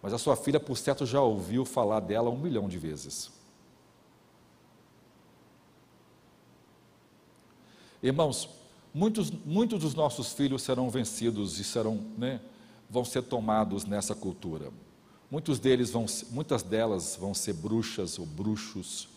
[0.06, 3.28] Mas a sua filha, por certo, já ouviu falar dela um milhão de vezes.
[8.00, 8.48] Irmãos,
[8.94, 12.40] muitos, muitos dos nossos filhos serão vencidos e serão, né,
[12.88, 14.70] vão ser tomados nessa cultura.
[15.28, 19.08] Muitos deles vão, muitas delas vão ser bruxas ou bruxos.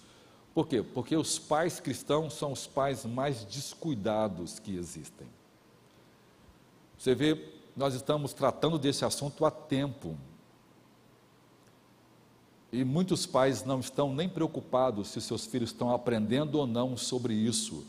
[0.56, 0.82] Por quê?
[0.82, 5.28] Porque os pais cristãos são os pais mais descuidados que existem.
[6.98, 10.18] Você vê, nós estamos tratando desse assunto há tempo.
[12.72, 17.34] E muitos pais não estão nem preocupados se seus filhos estão aprendendo ou não sobre
[17.34, 17.84] isso,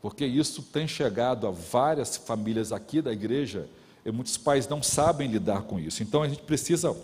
[0.00, 3.68] porque isso tem chegado a várias famílias aqui da igreja
[4.04, 6.02] e muitos pais não sabem lidar com isso.
[6.02, 6.96] Então a gente precisa.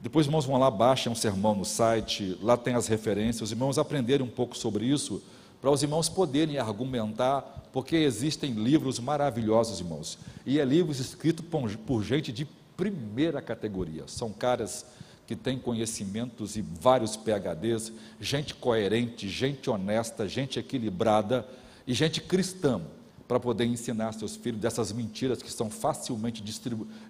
[0.00, 3.52] Depois os irmãos vão lá, baixem um sermão no site, lá tem as referências, os
[3.52, 5.22] irmãos aprenderem um pouco sobre isso,
[5.60, 11.44] para os irmãos poderem argumentar, porque existem livros maravilhosos, irmãos, e é livros escritos
[11.86, 12.44] por gente de
[12.76, 14.84] primeira categoria, são caras
[15.32, 21.48] que tem conhecimentos e vários PHDs, gente coerente, gente honesta, gente equilibrada
[21.86, 22.82] e gente cristã,
[23.26, 26.44] para poder ensinar seus filhos dessas mentiras que são facilmente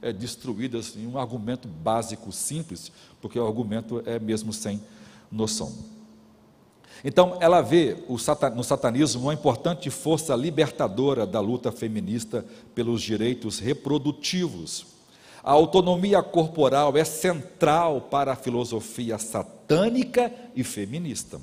[0.00, 4.80] é, destruídas em um argumento básico, simples, porque o argumento é mesmo sem
[5.28, 5.72] noção.
[7.04, 7.96] Então, ela vê
[8.54, 14.91] no satanismo uma importante força libertadora da luta feminista pelos direitos reprodutivos.
[15.44, 21.40] A autonomia corporal é central para a filosofia satânica e feminista.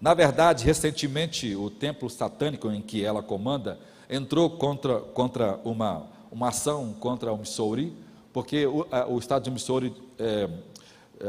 [0.00, 3.78] Na verdade, recentemente, o templo satânico em que ela comanda
[4.10, 7.92] entrou contra, contra uma, uma ação contra o Missouri,
[8.32, 10.48] porque o, a, o estado de Missouri é,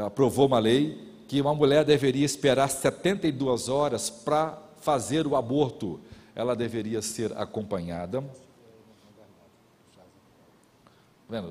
[0.04, 6.00] aprovou uma lei que uma mulher deveria esperar 72 horas para fazer o aborto.
[6.36, 8.24] Ela deveria ser acompanhada.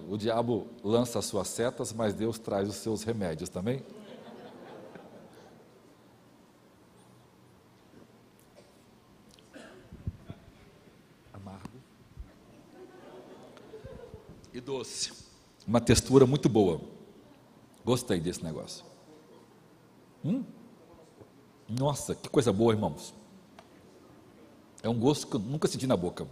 [0.08, 3.82] O diabo lança as suas setas, mas Deus traz os seus remédios também.
[11.32, 11.68] Amargo.
[14.52, 15.12] E doce.
[15.66, 16.80] Uma textura muito boa.
[17.84, 18.84] Gostei desse negócio.
[20.24, 20.44] Hum?
[21.68, 23.12] Nossa, que coisa boa, irmãos.
[24.82, 26.26] É um gosto que eu nunca senti na boca.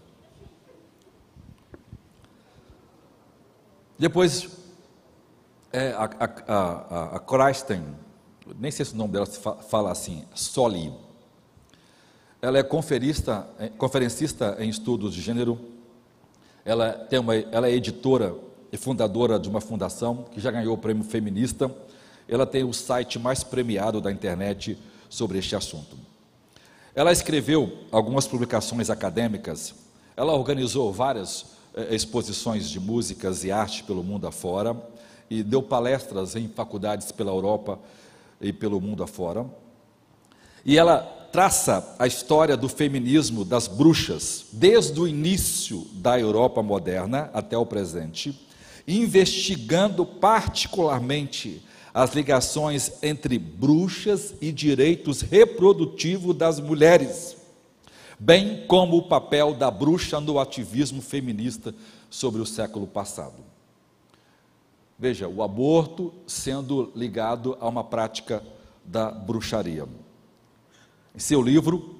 [4.00, 4.48] Depois,
[5.72, 7.84] é, a, a, a, a Kreisten,
[8.58, 10.92] nem sei se o nome dela fala assim, Soli.
[12.42, 15.60] Ela é conferista, é, conferencista em estudos de gênero.
[16.64, 18.34] Ela, tem uma, ela é editora
[18.72, 21.70] e fundadora de uma fundação que já ganhou o prêmio feminista
[22.30, 24.78] ela tem o site mais premiado da internet
[25.08, 25.98] sobre este assunto.
[26.94, 29.74] Ela escreveu algumas publicações acadêmicas,
[30.16, 31.58] ela organizou várias
[31.90, 34.76] exposições de músicas e arte pelo mundo afora
[35.28, 37.78] e deu palestras em faculdades pela Europa
[38.40, 39.46] e pelo mundo afora.
[40.64, 40.98] E ela
[41.32, 47.64] traça a história do feminismo das bruxas, desde o início da Europa moderna até o
[47.64, 48.38] presente,
[48.86, 51.64] investigando particularmente
[51.94, 57.36] as ligações entre bruxas e direitos reprodutivos das mulheres,
[58.20, 61.74] bem como o papel da bruxa no ativismo feminista
[62.10, 63.42] sobre o século passado.
[64.98, 68.42] Veja, o aborto sendo ligado a uma prática
[68.84, 69.88] da bruxaria.
[71.14, 71.96] Em seu livro,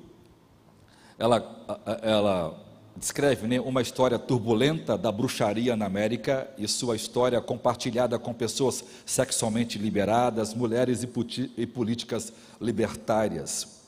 [1.19, 1.67] ela,
[2.03, 2.63] ela
[2.95, 8.85] descreve né, uma história turbulenta da bruxaria na América e sua história compartilhada com pessoas
[9.07, 11.09] sexualmente liberadas, mulheres e,
[11.57, 13.81] e políticas libertárias.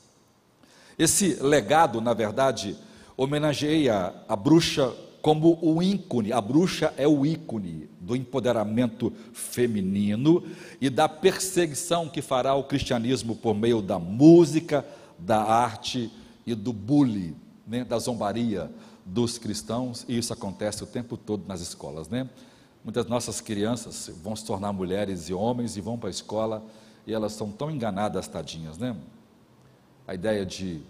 [0.97, 2.75] Esse legado, na verdade,
[3.17, 10.43] homenageia a bruxa como o ícone, a bruxa é o ícone do empoderamento feminino
[10.81, 14.85] e da perseguição que fará o cristianismo por meio da música,
[15.17, 16.11] da arte
[16.45, 18.69] e do bullying, né, da zombaria,
[19.05, 22.29] dos cristãos, e isso acontece o tempo todo nas escolas, né?
[22.83, 26.61] Muitas nossas crianças vão se tornar mulheres e homens e vão para a escola
[27.07, 28.93] e elas são tão enganadas, tadinhas, né?
[30.07, 30.81] A ideia de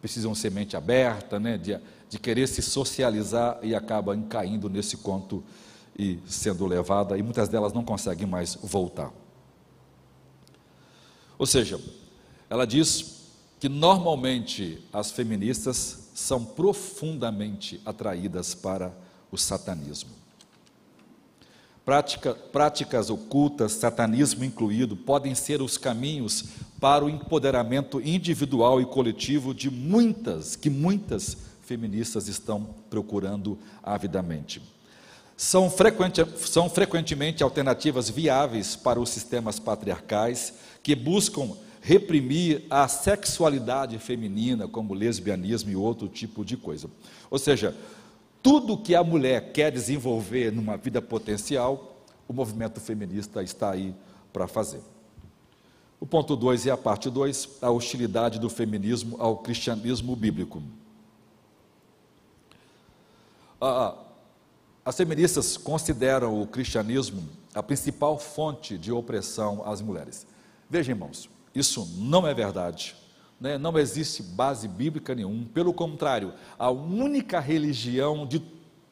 [0.00, 1.58] precisam ser mente aberta, né?
[1.58, 5.42] De, de querer se socializar e acabam caindo nesse conto
[5.98, 9.12] e sendo levada, e muitas delas não conseguem mais voltar.
[11.36, 11.80] Ou seja,
[12.48, 13.18] ela diz
[13.58, 18.92] que normalmente as feministas são profundamente atraídas para
[19.30, 20.10] o satanismo.
[21.84, 26.44] Prática, práticas ocultas, satanismo incluído, podem ser os caminhos
[26.80, 34.62] para o empoderamento individual e coletivo de muitas, que muitas feministas estão procurando avidamente.
[35.36, 43.98] São, frequente, são frequentemente alternativas viáveis para os sistemas patriarcais que buscam reprimir a sexualidade
[43.98, 46.90] feminina, como lesbianismo e outro tipo de coisa.
[47.30, 47.74] Ou seja,
[48.42, 53.94] tudo que a mulher quer desenvolver numa vida potencial, o movimento feminista está aí
[54.32, 54.80] para fazer.
[56.00, 60.62] O ponto 2 e a parte 2, a hostilidade do feminismo ao cristianismo bíblico.
[64.84, 70.26] as feministas consideram o cristianismo a principal fonte de opressão às mulheres.
[70.70, 72.94] Vejam, irmãos, isso não é verdade.
[73.40, 73.58] Né?
[73.58, 75.44] Não existe base bíblica nenhuma.
[75.52, 78.40] Pelo contrário, a única religião de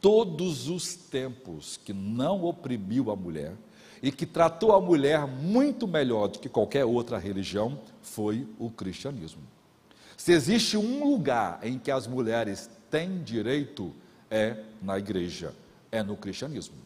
[0.01, 3.55] todos os tempos que não oprimiu a mulher
[4.07, 9.43] e que tratou a mulher muito melhor do que qualquer outra religião foi o cristianismo.
[10.17, 13.93] Se existe um lugar em que as mulheres têm direito,
[14.31, 15.53] é na igreja,
[15.91, 16.77] é no cristianismo.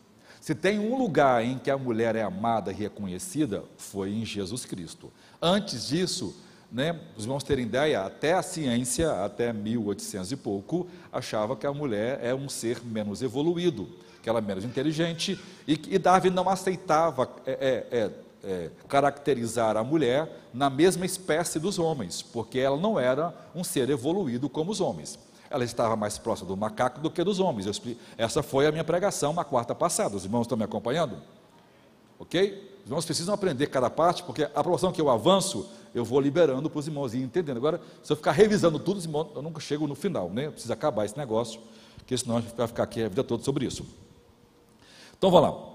[0.41, 4.65] Se tem um lugar em que a mulher é amada e reconhecida, foi em Jesus
[4.65, 5.13] Cristo.
[5.43, 6.35] Antes disso,
[6.73, 11.73] né, os irmãos terem ideia, até a ciência, até 1800 e pouco, achava que a
[11.75, 13.91] mulher é um ser menos evoluído,
[14.23, 18.11] que ela é menos inteligente, e, e Darwin não aceitava é, é, é,
[18.43, 23.89] é, caracterizar a mulher na mesma espécie dos homens, porque ela não era um ser
[23.91, 25.19] evoluído como os homens.
[25.49, 27.67] Ela estava mais próxima do macaco do que dos homens.
[28.17, 30.17] essa foi a minha pregação na quarta passada.
[30.17, 31.17] Os irmãos estão me acompanhando?
[32.21, 32.71] Ok?
[32.81, 36.71] Os irmãos precisam aprender cada parte, porque a proporção que eu avanço, eu vou liberando
[36.71, 37.57] para os irmãos irem entendendo.
[37.57, 40.51] Agora, se eu ficar revisando tudo, os irmãos, eu nunca chego no final, né?
[40.51, 41.61] Precisa acabar esse negócio,
[41.97, 43.85] porque senão a gente vai ficar aqui a vida toda sobre isso.
[45.21, 45.67] Então vamos lá.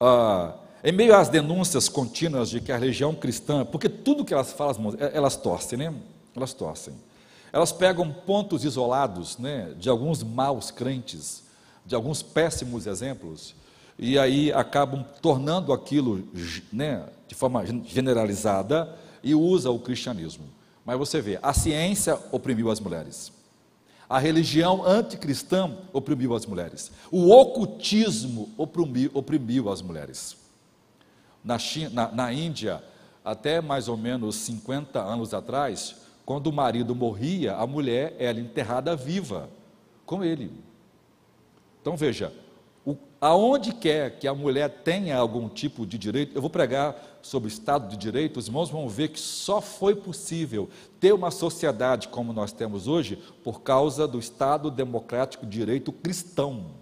[0.00, 0.54] Ah,
[0.84, 4.94] em meio às denúncias contínuas de que a religião cristã, porque tudo que elas falam,
[5.12, 5.92] elas torcem, né?
[6.36, 6.94] Elas torcem.
[7.52, 11.42] Elas pegam pontos isolados né, de alguns maus crentes,
[11.84, 13.52] de alguns péssimos exemplos,
[13.98, 16.24] e aí acabam tornando aquilo
[16.72, 20.44] né, de forma generalizada e usa o cristianismo.
[20.84, 23.32] Mas você vê, a ciência oprimiu as mulheres.
[24.12, 26.92] A religião anticristã oprimiu as mulheres.
[27.10, 30.36] O ocultismo oprimiu, oprimiu as mulheres.
[31.42, 32.84] Na, China, na, na Índia,
[33.24, 35.96] até mais ou menos 50 anos atrás,
[36.26, 39.48] quando o marido morria, a mulher era enterrada viva
[40.04, 40.52] com ele.
[41.80, 42.34] Então veja,
[42.84, 47.48] o, aonde quer que a mulher tenha algum tipo de direito, eu vou pregar sobre
[47.48, 50.68] o Estado de Direito, os irmãos vão ver que só foi possível
[50.98, 56.72] ter uma sociedade como nós temos hoje por causa do Estado democrático de direito cristão.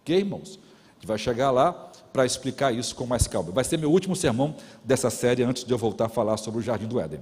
[0.00, 0.58] Ok, irmãos?
[0.90, 1.72] A gente vai chegar lá
[2.12, 3.52] para explicar isso com mais calma.
[3.52, 6.62] Vai ser meu último sermão dessa série antes de eu voltar a falar sobre o
[6.62, 7.20] Jardim do Éden.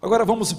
[0.00, 0.56] Agora vamos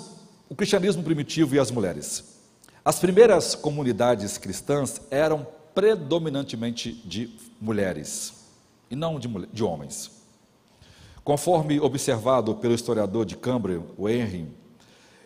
[0.48, 2.40] o cristianismo primitivo e as mulheres.
[2.86, 8.43] As primeiras comunidades cristãs eram predominantemente de mulheres
[8.94, 10.12] e não de, de homens.
[11.24, 14.48] Conforme observado pelo historiador de Cambridge, o Henry,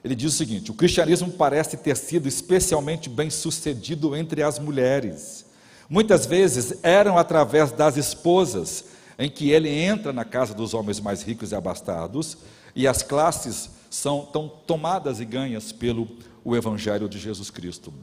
[0.01, 5.45] ele diz o seguinte: o cristianismo parece ter sido especialmente bem sucedido entre as mulheres.
[5.89, 8.85] Muitas vezes eram através das esposas,
[9.19, 12.37] em que ele entra na casa dos homens mais ricos e abastados,
[12.73, 16.07] e as classes são tão tomadas e ganhas pelo
[16.41, 17.93] o evangelho de Jesus Cristo.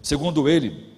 [0.00, 0.93] Segundo ele,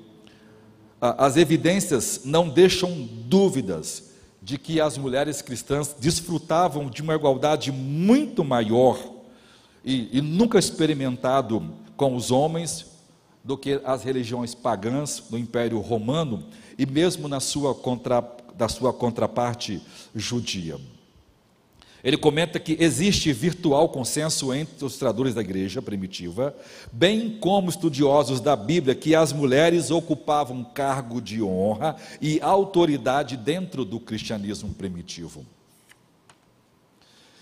[1.18, 4.10] as evidências não deixam dúvidas
[4.42, 8.98] de que as mulheres cristãs desfrutavam de uma igualdade muito maior
[9.84, 12.86] e, e nunca experimentado com os homens
[13.42, 16.44] do que as religiões pagãs do Império Romano
[16.78, 18.20] e mesmo na sua, contra,
[18.56, 19.80] da sua contraparte
[20.14, 20.78] judia.
[22.06, 26.54] Ele comenta que existe virtual consenso entre os tradutores da igreja primitiva,
[26.92, 33.84] bem como estudiosos da Bíblia, que as mulheres ocupavam cargo de honra e autoridade dentro
[33.84, 35.44] do cristianismo primitivo.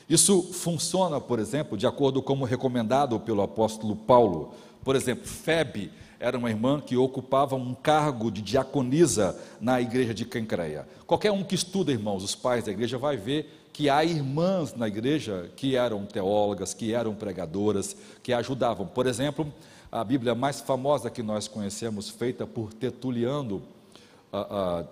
[0.08, 4.54] Isso funciona, por exemplo, de acordo com o recomendado pelo apóstolo Paulo.
[4.82, 10.24] Por exemplo, Febe era uma irmã que ocupava um cargo de diaconisa na igreja de
[10.24, 10.88] Cancreia.
[11.06, 14.86] Qualquer um que estuda, irmãos, os pais da igreja, vai ver que há irmãs na
[14.86, 18.86] igreja que eram teólogas, que eram pregadoras, que ajudavam.
[18.86, 19.52] Por exemplo,
[19.90, 23.64] a Bíblia mais famosa que nós conhecemos, feita por Tertuliano,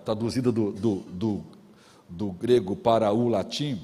[0.03, 1.43] traduzida do, do, do,
[2.09, 3.81] do, grego para o latim,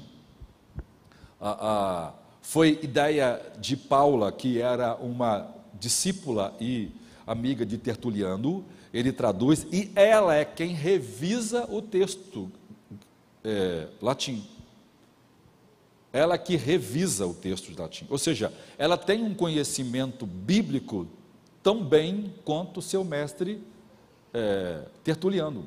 [2.42, 5.48] foi ideia de Paula, que era uma
[5.80, 6.90] discípula e
[7.26, 12.52] amiga de Tertuliano, ele traduz, e ela é quem revisa o texto
[13.42, 14.46] é, latim
[16.12, 18.06] ela que revisa o texto de latim.
[18.10, 21.06] Ou seja, ela tem um conhecimento bíblico
[21.62, 23.62] tão bem quanto seu mestre
[24.32, 25.66] é, Tertuliano.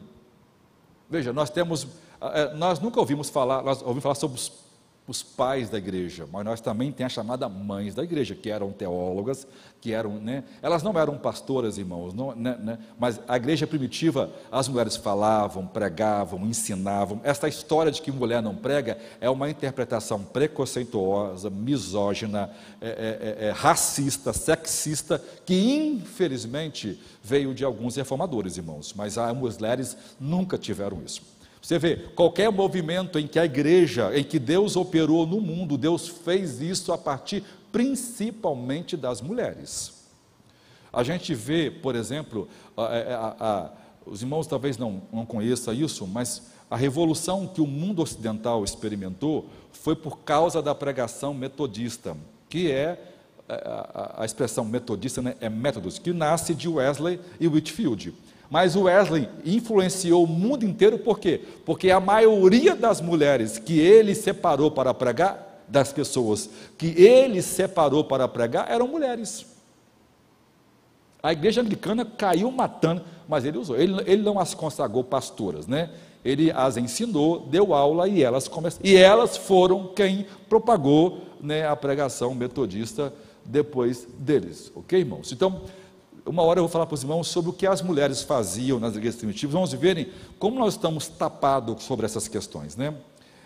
[1.09, 1.87] Veja, nós temos,
[2.19, 4.62] é, nós nunca ouvimos falar, nós ouvimos falar sobre os
[5.07, 8.71] os pais da igreja, mas nós também temos a chamada mães da igreja, que eram
[8.71, 9.45] teólogas,
[9.81, 14.31] que eram, né, elas não eram pastoras, irmãos, não, né, né, mas a igreja primitiva,
[14.49, 17.19] as mulheres falavam, pregavam, ensinavam.
[17.23, 22.49] Esta história de que mulher não prega é uma interpretação preconceituosa, misógina,
[22.79, 29.35] é, é, é, é racista, sexista, que infelizmente veio de alguns reformadores, irmãos, mas as
[29.35, 31.32] mulheres nunca tiveram isso.
[31.63, 36.09] Você vê, qualquer movimento em que a igreja, em que Deus operou no mundo, Deus
[36.09, 37.41] fez isso a partir
[37.71, 40.03] principalmente das mulheres.
[40.91, 43.71] A gente vê, por exemplo, a, a, a,
[44.05, 49.47] os irmãos talvez não, não conheçam isso, mas a revolução que o mundo ocidental experimentou
[49.71, 52.15] foi por causa da pregação metodista,
[52.49, 52.99] que é
[53.47, 58.13] a, expressão metodista né, é métodos, que nasce de Wesley e Whitfield.
[58.53, 61.41] Mas Wesley influenciou o mundo inteiro por quê?
[61.65, 68.03] Porque a maioria das mulheres que ele separou para pregar, das pessoas que ele separou
[68.03, 69.43] para pregar, eram mulheres.
[71.23, 73.75] A igreja anglicana caiu matando, mas ele usou.
[73.75, 75.89] Ele, ele não as consagrou pastoras, né?
[76.23, 78.85] Ele as ensinou, deu aula e elas começaram.
[78.85, 83.11] E elas foram quem propagou né, a pregação metodista
[83.43, 85.31] depois deles, ok, irmãos?
[85.31, 85.63] Então,
[86.25, 88.95] uma hora eu vou falar para os irmãos sobre o que as mulheres faziam nas
[88.95, 89.53] igrejas primitivas.
[89.53, 90.07] Vamos verem
[90.39, 92.93] como nós estamos tapados sobre essas questões, né?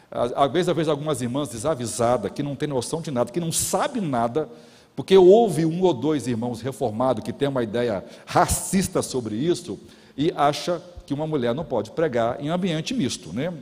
[0.10, 3.52] Às vezes, às vezes algumas irmãs desavisadas, que não têm noção de nada, que não
[3.52, 4.48] sabem nada,
[4.96, 9.78] porque houve um ou dois irmãos reformados que têm uma ideia racista sobre isso
[10.16, 13.54] e acha que uma mulher não pode pregar em ambiente misto, né?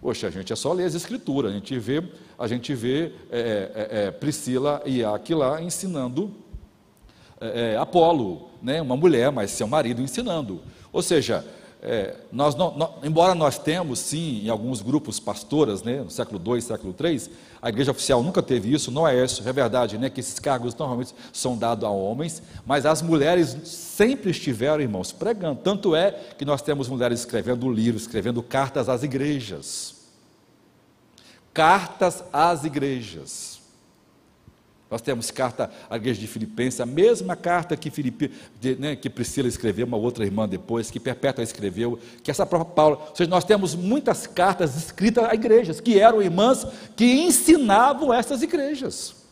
[0.00, 2.04] Poxa, a gente é só ler as escrituras, a gente vê,
[2.38, 6.30] a gente vê é, é, é, Priscila e Aquila ensinando
[7.44, 10.60] é, é, Apolo, né, uma mulher, mas seu marido ensinando.
[10.92, 11.44] Ou seja,
[11.82, 16.40] é, nós não, não, embora nós temos, sim, em alguns grupos pastoras, né, no século
[16.42, 17.30] II, século III,
[17.60, 20.74] a igreja oficial nunca teve isso, não é isso, é verdade, né, que esses cargos
[20.74, 25.60] normalmente são dados a homens, mas as mulheres sempre estiveram, irmãos, pregando.
[25.62, 29.94] Tanto é que nós temos mulheres escrevendo livros, escrevendo cartas às igrejas.
[31.52, 33.53] Cartas às igrejas.
[34.90, 38.30] Nós temos carta à igreja de Filipenses, a mesma carta que, Filipe,
[38.60, 42.74] de, né, que Priscila escreveu, uma outra irmã depois, que Perpétua escreveu, que essa própria
[42.74, 42.96] Paula.
[43.08, 48.42] Ou seja, nós temos muitas cartas escritas a igrejas, que eram irmãs que ensinavam essas
[48.42, 49.24] igrejas.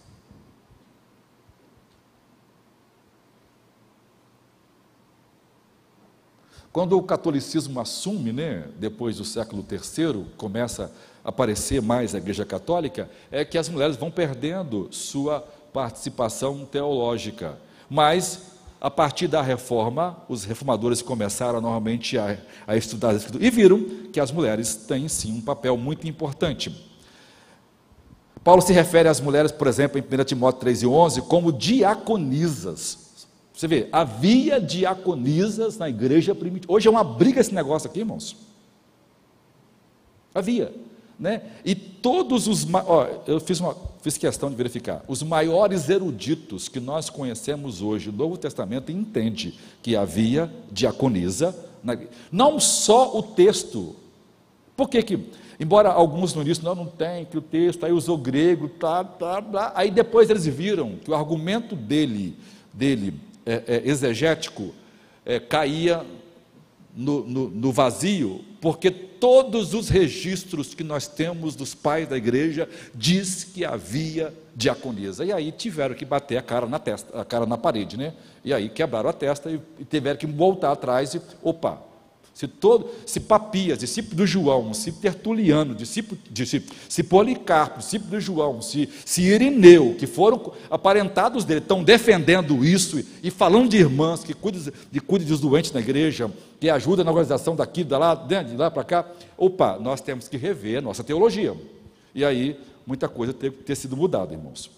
[6.73, 10.91] Quando o catolicismo assume, né, depois do século III, começa
[11.25, 15.41] aparecer mais a Igreja Católica, é que as mulheres vão perdendo sua
[15.73, 17.59] participação teológica.
[17.89, 23.51] Mas, a partir da reforma, os reformadores começaram normalmente a, a estudar as Escrituras e
[23.51, 26.91] viram que as mulheres têm sim um papel muito importante.
[28.43, 33.27] Paulo se refere às mulheres, por exemplo, em 1 Timóteo 3 e 11, como diaconisas.
[33.55, 36.73] Você vê, havia diaconisas na igreja primitiva.
[36.73, 38.37] Hoje é uma briga esse negócio aqui, irmãos.
[40.35, 40.75] Havia.
[41.23, 41.41] Né?
[41.65, 42.67] E todos os.
[42.75, 45.05] Ó, eu fiz, uma, fiz questão de verificar.
[45.07, 51.57] Os maiores eruditos que nós conhecemos hoje, o Novo Testamento entende que havia diaconisa.
[51.81, 51.97] Na,
[52.33, 53.95] não só o texto.
[54.77, 55.21] Por que que.
[55.61, 59.41] Embora alguns no início não, não tem, que o texto, aí usou grego, tá, tá,
[59.41, 62.37] tá, aí depois eles viram que o argumento dele,
[62.73, 63.15] dele
[63.47, 64.75] é, é, exegético,
[65.25, 66.05] é, caía
[66.97, 72.69] no, no, no vazio, porque todos os registros que nós temos dos pais da igreja
[72.93, 75.25] diz que havia diaconisa.
[75.25, 78.15] E aí tiveram que bater a cara na testa, a cara na parede, né?
[78.45, 81.81] E aí quebraram a testa e, e tiveram que voltar atrás e, opa,
[82.35, 88.21] se, todo, se Papias, discípulo do João, se Tertuliano, discípulo, discípulo, se Policarpo, discípulo do
[88.21, 94.25] João, se, se Irineu, que foram aparentados dele, estão defendendo isso e, falando de irmãs
[94.25, 98.15] que cuidam de, cuida dos doentes na igreja, que ajuda na organização daqui, de lá,
[98.15, 99.07] de lá para cá,
[99.37, 101.55] opa, nós temos que rever nossa teologia.
[102.15, 104.71] E aí, muita coisa que ter sido mudada, irmãos.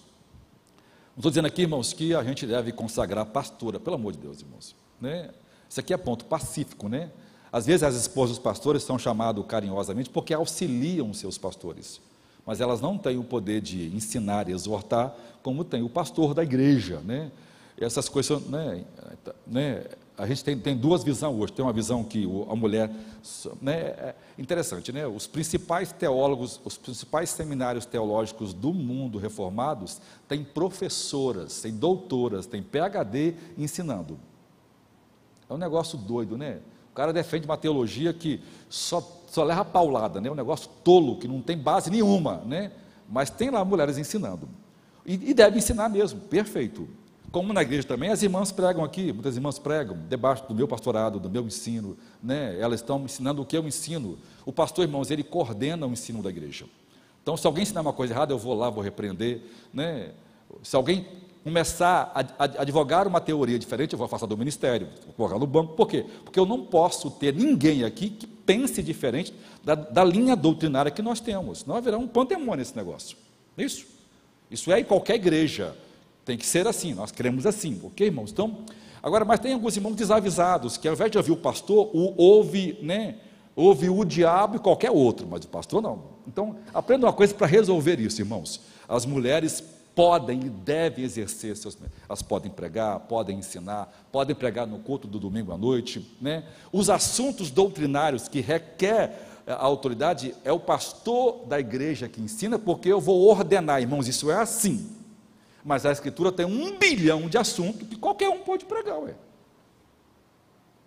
[1.15, 4.41] Não estou dizendo aqui, irmãos, que a gente deve consagrar pastora, pelo amor de Deus,
[4.41, 4.75] irmãos.
[5.01, 5.31] Né?
[5.69, 7.11] Isso aqui é ponto pacífico, né?
[7.55, 12.01] Às vezes as esposas dos pastores são chamadas carinhosamente porque auxiliam seus pastores,
[12.45, 16.43] mas elas não têm o poder de ensinar e exortar como tem o pastor da
[16.43, 17.31] igreja, né?
[17.79, 18.85] Essas coisas, né,
[19.47, 19.85] né
[20.19, 21.53] a gente tem, tem, duas visões hoje.
[21.53, 22.91] Tem uma visão que a mulher.
[23.63, 25.07] Né, é interessante, né?
[25.07, 32.65] Os principais teólogos, os principais seminários teológicos do mundo reformados têm professoras, têm doutoras, têm
[32.65, 34.19] PhD ensinando.
[35.49, 36.59] É um negócio doido, né?
[36.95, 38.41] O cara defende uma teologia que
[38.71, 40.31] só, só leva paulada, né?
[40.31, 42.71] um negócio tolo, que não tem base nenhuma, né?
[43.09, 44.49] mas tem lá mulheres ensinando.
[45.05, 46.89] E, e deve ensinar mesmo, perfeito.
[47.33, 51.19] Como na igreja também, as irmãs pregam aqui, muitas irmãs pregam, debaixo do meu pastorado,
[51.19, 52.57] do meu ensino, né?
[52.61, 54.17] elas estão ensinando o que eu ensino.
[54.47, 56.67] O pastor, irmãos, ele coordena o ensino da igreja.
[57.25, 59.43] Então, se alguém ensinar uma coisa errada, eu vou lá, vou repreender.
[59.73, 60.13] Né?
[60.63, 61.09] Se alguém
[61.45, 65.75] começar a, advogar uma teoria diferente, eu vou afastar do ministério, vou colocar no banco.
[65.75, 66.07] Por quê?
[66.25, 69.33] Porque eu não posso ter ninguém aqui que pense diferente
[69.63, 71.67] da, da linha doutrinária que nós temos.
[71.67, 73.19] Não haverá um pandemônio nesse negócio.
[73.59, 73.87] Isso.
[74.51, 75.77] Isso é em qualquer igreja.
[76.25, 78.33] Tem que ser assim, nós queremos assim, ok, irmãos?
[78.33, 78.61] Então,
[79.03, 82.79] agora, mas tem alguns irmãos desavisados, que ao invés de ouvir o pastor, o, ouve,
[82.81, 83.17] né,
[83.55, 86.15] ouve o diabo e qualquer outro, mas o pastor não.
[86.27, 88.63] Então, aprenda uma coisa para resolver isso, irmãos.
[88.89, 89.63] As mulheres
[89.95, 91.79] podem e devem exercer seus.
[92.09, 96.17] Elas podem pregar, podem ensinar, podem pregar no culto do domingo à noite.
[96.21, 96.45] Né?
[96.73, 102.89] Os assuntos doutrinários que requer a autoridade é o pastor da igreja que ensina, porque
[102.89, 104.91] eu vou ordenar, irmãos, isso é assim.
[105.65, 109.15] Mas a Escritura tem um bilhão de assuntos que qualquer um pode pregar, ué.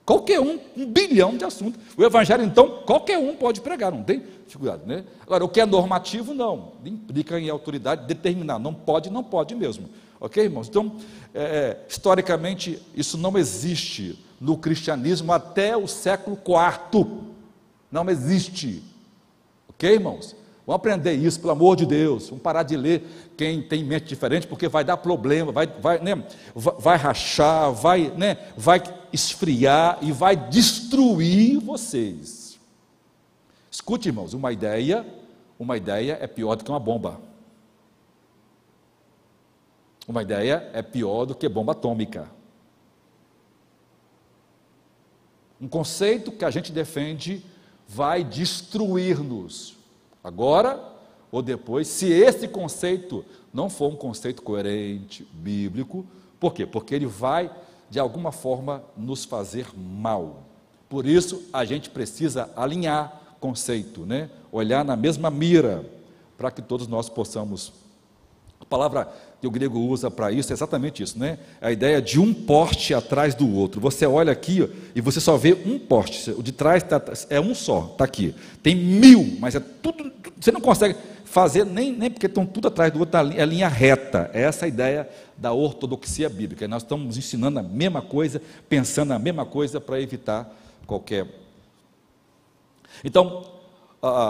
[0.08, 1.82] Qualquer um, um bilhão de assuntos.
[1.98, 5.04] O Evangelho, então, qualquer um pode pregar, não tem dificuldade, né?
[5.20, 6.72] Agora, o que é normativo, não.
[6.86, 8.58] Implica em autoridade determinar.
[8.58, 9.90] Não pode, não pode mesmo.
[10.18, 10.70] Ok, irmãos?
[10.70, 10.96] Então,
[11.34, 17.06] é, é historicamente, isso não existe no cristianismo até o século IV.
[17.92, 18.82] Não existe.
[19.68, 20.38] Ok, irmãos?
[20.68, 22.28] Vamos aprender isso, pelo amor de Deus.
[22.28, 23.02] Vamos parar de ler
[23.38, 26.22] quem tem mente diferente, porque vai dar problema, vai, vai, né,
[26.54, 32.60] vai rachar, vai, né, vai esfriar e vai destruir vocês.
[33.72, 35.08] Escute, irmãos, uma ideia,
[35.58, 37.22] uma ideia é pior do que uma bomba.
[40.06, 42.30] Uma ideia é pior do que bomba atômica.
[45.62, 47.42] Um conceito que a gente defende
[47.88, 49.77] vai destruir-nos
[50.28, 50.98] agora
[51.32, 53.24] ou depois, se esse conceito
[53.54, 56.06] não for um conceito coerente, bíblico,
[56.40, 56.66] por quê?
[56.66, 57.52] Porque ele vai,
[57.90, 60.44] de alguma forma, nos fazer mal.
[60.88, 64.30] Por isso, a gente precisa alinhar conceito, né?
[64.52, 65.86] olhar na mesma mira,
[66.38, 67.74] para que todos nós possamos.
[68.60, 69.08] A palavra
[69.40, 71.38] que o grego usa para isso é exatamente isso, né?
[71.62, 73.80] A ideia de um poste atrás do outro.
[73.82, 76.32] Você olha aqui e você só vê um poste.
[76.32, 78.34] O de trás tá, é um só, está aqui.
[78.64, 80.12] Tem mil, mas é tudo.
[80.40, 83.68] Você não consegue fazer nem, nem porque estão tudo atrás do outro, tá é linha
[83.68, 84.32] reta.
[84.34, 86.68] É essa a ideia da ortodoxia bíblica.
[86.68, 90.52] Nós estamos ensinando a mesma coisa, pensando a mesma coisa para evitar
[90.88, 91.28] qualquer.
[93.04, 93.46] Então,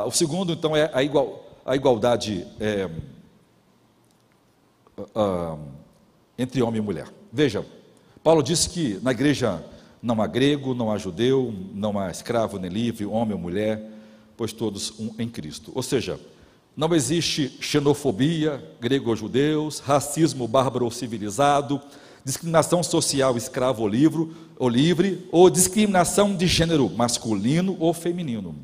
[0.05, 2.45] o segundo então é a, igual, a igualdade.
[2.59, 2.89] É,
[4.99, 5.59] uh,
[6.37, 7.07] entre homem e mulher.
[7.31, 7.65] Veja,
[8.23, 9.63] Paulo disse que na igreja
[10.01, 13.81] não há grego, não há judeu, não há escravo nem livre, homem ou mulher,
[14.35, 15.71] pois todos um em Cristo.
[15.73, 16.19] Ou seja,
[16.75, 21.81] não existe xenofobia, grego ou judeus, racismo bárbaro ou civilizado,
[22.23, 28.55] discriminação social escravo ou ou livre, ou discriminação de gênero masculino ou feminino.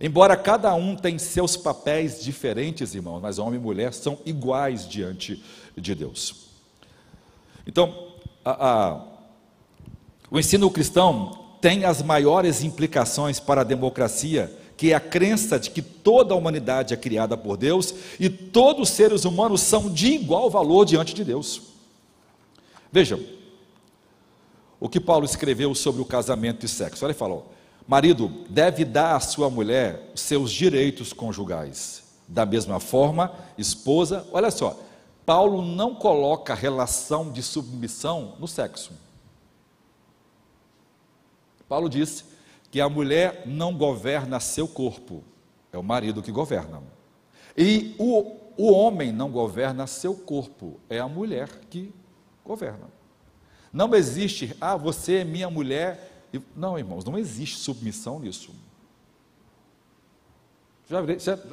[0.00, 5.42] Embora cada um tenha seus papéis diferentes, irmãos, mas homem e mulher são iguais diante
[5.76, 6.46] de Deus.
[7.66, 8.12] Então,
[8.44, 9.00] a, a,
[10.30, 15.70] o ensino cristão tem as maiores implicações para a democracia, que é a crença de
[15.70, 20.08] que toda a humanidade é criada por Deus e todos os seres humanos são de
[20.08, 21.62] igual valor diante de Deus.
[22.92, 23.20] Vejam,
[24.78, 27.06] o que Paulo escreveu sobre o casamento e sexo.
[27.06, 27.50] Ele falou:
[27.88, 32.02] marido deve dar à sua mulher seus direitos conjugais.
[32.28, 34.78] Da mesma forma, esposa, olha só,
[35.24, 38.92] Paulo não coloca a relação de submissão no sexo.
[41.68, 42.24] Paulo disse
[42.70, 45.24] que a mulher não governa seu corpo,
[45.72, 46.82] é o marido que governa.
[47.56, 51.92] E o, o homem não governa seu corpo, é a mulher que
[52.44, 52.88] governa.
[53.72, 56.28] Não existe, ah, você é minha mulher.
[56.54, 58.52] Não, irmãos, não existe submissão nisso.
[60.88, 61.00] Já,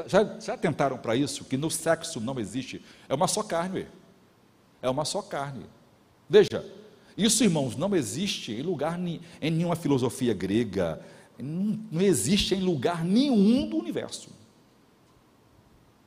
[0.07, 1.45] já, já, tentaram para isso?
[1.45, 2.83] Que no sexo não existe.
[3.07, 3.87] É uma só carne.
[4.81, 5.65] É uma só carne.
[6.29, 6.65] Veja,
[7.17, 11.01] isso, irmãos, não existe em lugar em nenhuma filosofia grega,
[11.37, 14.29] não, não existe em lugar nenhum do universo.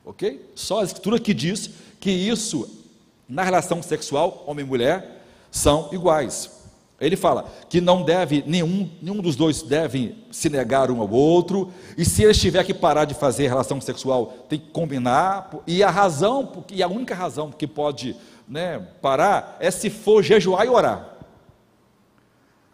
[0.03, 0.51] Ok?
[0.53, 2.83] Só a escritura que diz que isso,
[3.27, 6.54] na relação sexual, homem e mulher, são iguais.
[6.99, 11.71] Ele fala que não deve, nenhum, nenhum dos dois deve se negar um ao outro,
[11.97, 15.89] e se eles tiver que parar de fazer relação sexual, tem que combinar, e a
[15.89, 18.15] razão, e a única razão que pode
[18.47, 21.17] né, parar é se for jejuar e orar.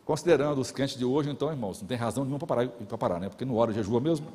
[0.05, 3.19] Considerando os crentes de hoje, então, irmãos, não tem razão nenhuma para parar, para parar
[3.19, 4.27] né, porque não ora jejua mesmo.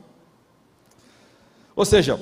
[1.77, 2.21] Ou seja,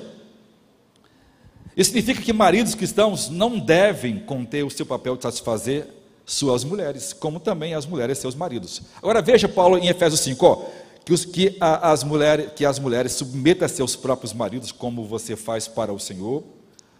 [1.75, 5.87] isso significa que maridos cristãos não devem conter o seu papel de satisfazer
[6.25, 8.81] suas mulheres, como também as mulheres seus maridos.
[8.97, 10.65] Agora veja Paulo em Efésios 5, ó,
[11.05, 15.05] que, os, que, a, as mulheres, que as mulheres submetam a seus próprios maridos, como
[15.05, 16.43] você faz para o Senhor.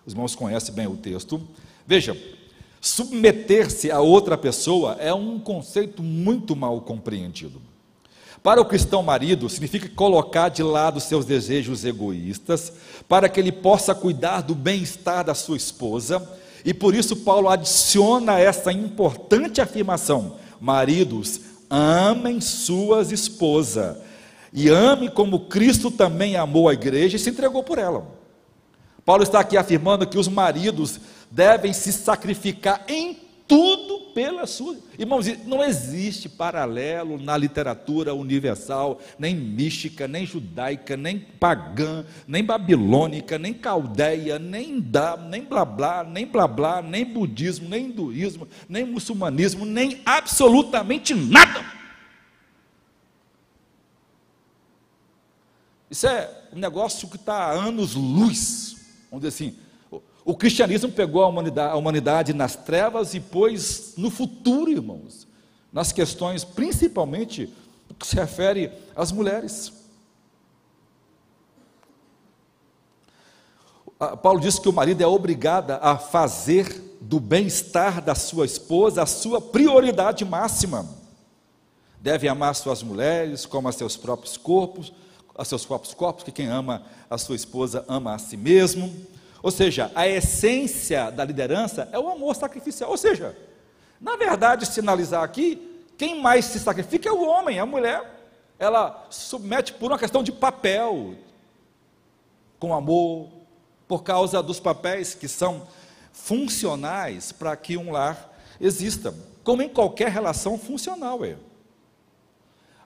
[0.05, 1.41] Os irmãos conhecem bem o texto.
[1.87, 2.15] Veja,
[2.79, 7.59] submeter-se a outra pessoa é um conceito muito mal compreendido.
[8.43, 12.71] Para o cristão marido, significa colocar de lado seus desejos egoístas,
[13.09, 16.21] para que ele possa cuidar do bem-estar da sua esposa
[16.65, 23.97] e por isso Paulo adiciona essa importante afirmação: maridos, amem suas esposas
[24.51, 28.07] e ame como Cristo também amou a igreja e se entregou por ela.
[29.05, 30.99] Paulo está aqui afirmando que os maridos
[31.29, 34.77] devem se sacrificar em tudo pela sua.
[34.97, 43.37] Irmãos, não existe paralelo na literatura universal, nem mística, nem judaica, nem pagã, nem babilônica,
[43.37, 48.85] nem caldeia, nem dá, nem blá blá, nem blá blá, nem budismo, nem hinduísmo, nem
[48.85, 51.65] muçulmanismo, nem absolutamente nada.
[55.89, 58.75] Isso é um negócio que está há anos luz.
[59.09, 59.57] Vamos dizer assim,
[60.23, 65.27] o cristianismo pegou a humanidade, a humanidade, nas trevas e pôs no futuro, irmãos,
[65.71, 67.53] nas questões, principalmente,
[67.99, 69.71] que se refere às mulheres.
[74.21, 79.05] Paulo diz que o marido é obrigado a fazer do bem-estar da sua esposa a
[79.05, 80.87] sua prioridade máxima.
[82.01, 84.91] Deve amar suas mulheres como a seus próprios corpos,
[85.37, 88.93] a seus próprios corpos, que quem ama a sua esposa ama a si mesmo.
[89.45, 92.89] Ou seja, a essência da liderança é o amor sacrificial.
[92.89, 93.37] Ou seja,
[94.01, 98.25] na verdade, sinalizar aqui, quem mais se sacrifica é o homem, a mulher.
[98.57, 101.13] Ela submete por uma questão de papel,
[102.57, 103.29] com amor,
[103.87, 105.67] por causa dos papéis que são
[106.11, 111.23] funcionais para que um lar exista, como em qualquer relação funcional.
[111.23, 111.35] É.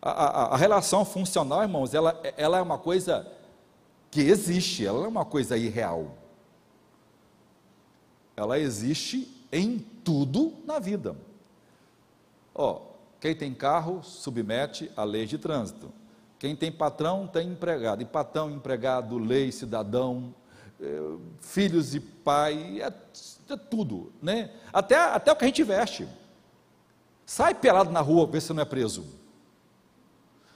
[0.01, 3.25] A, a, a, relação funcional, irmãos, ela, ela é uma coisa
[4.11, 6.18] que existe, ela não é uma coisa irreal
[8.39, 11.13] ela existe em tudo na vida.
[12.55, 12.81] Ó,
[13.19, 15.91] quem tem carro submete à lei de trânsito.
[16.39, 18.01] Quem tem patrão tem empregado.
[18.01, 20.33] E patrão, empregado, lei, cidadão,
[20.79, 22.93] eh, filhos e pai, é,
[23.51, 24.51] é, tudo, né?
[24.71, 26.07] Até, até o que a gente veste.
[27.25, 29.05] Sai pelado na rua, vê se não é preso.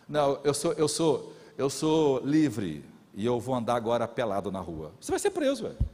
[0.07, 4.61] Não, eu sou, eu sou, eu sou livre e eu vou andar agora pelado na
[4.61, 4.93] rua.
[5.01, 5.92] Você vai ser preso, velho.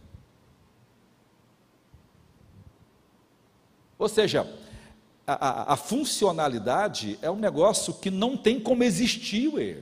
[4.00, 4.48] Ou seja,
[5.28, 9.50] a, a, a funcionalidade é um negócio que não tem como existir.
[9.50, 9.78] Ué.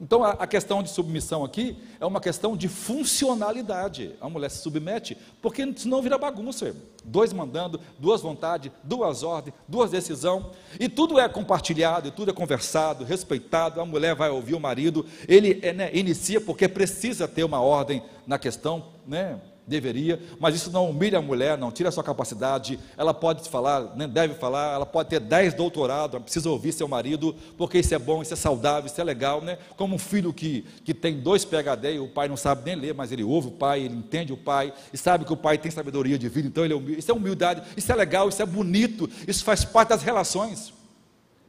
[0.00, 4.12] Então a, a, questão de submissão aqui é uma questão de funcionalidade.
[4.20, 6.74] A mulher se submete, porque senão vira bagunça.
[7.04, 10.46] Dois mandando, duas vontades, duas ordens, duas decisões,
[10.78, 13.80] e tudo é compartilhado, e tudo é conversado, respeitado.
[13.80, 18.38] A mulher vai ouvir o marido, ele né, inicia porque precisa ter uma ordem na
[18.38, 19.38] questão, né?
[19.66, 23.94] Deveria, mas isso não humilha a mulher, não tira a sua capacidade, ela pode falar,
[23.96, 27.98] nem deve falar, ela pode ter 10 doutorados, precisa ouvir seu marido, porque isso é
[27.98, 29.58] bom, isso é saudável, isso é legal, né?
[29.76, 32.94] Como um filho que, que tem dois PHD e o pai não sabe nem ler,
[32.94, 35.70] mas ele ouve o pai, ele entende o pai, e sabe que o pai tem
[35.70, 38.46] sabedoria de vida, então ele é humilde, isso é humildade, isso é legal, isso é
[38.46, 40.72] bonito, isso faz parte das relações.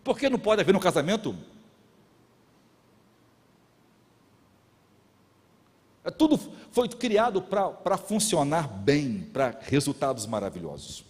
[0.04, 1.36] Por que não pode haver no casamento
[6.04, 6.40] É tudo
[6.72, 11.04] foi criado para funcionar bem, para resultados maravilhosos.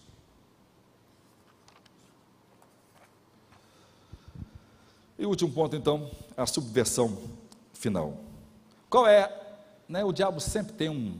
[5.19, 7.15] E o último ponto, então, a subversão
[7.73, 8.17] final.
[8.89, 9.31] Qual é?
[9.87, 11.15] Né, o diabo sempre tem um,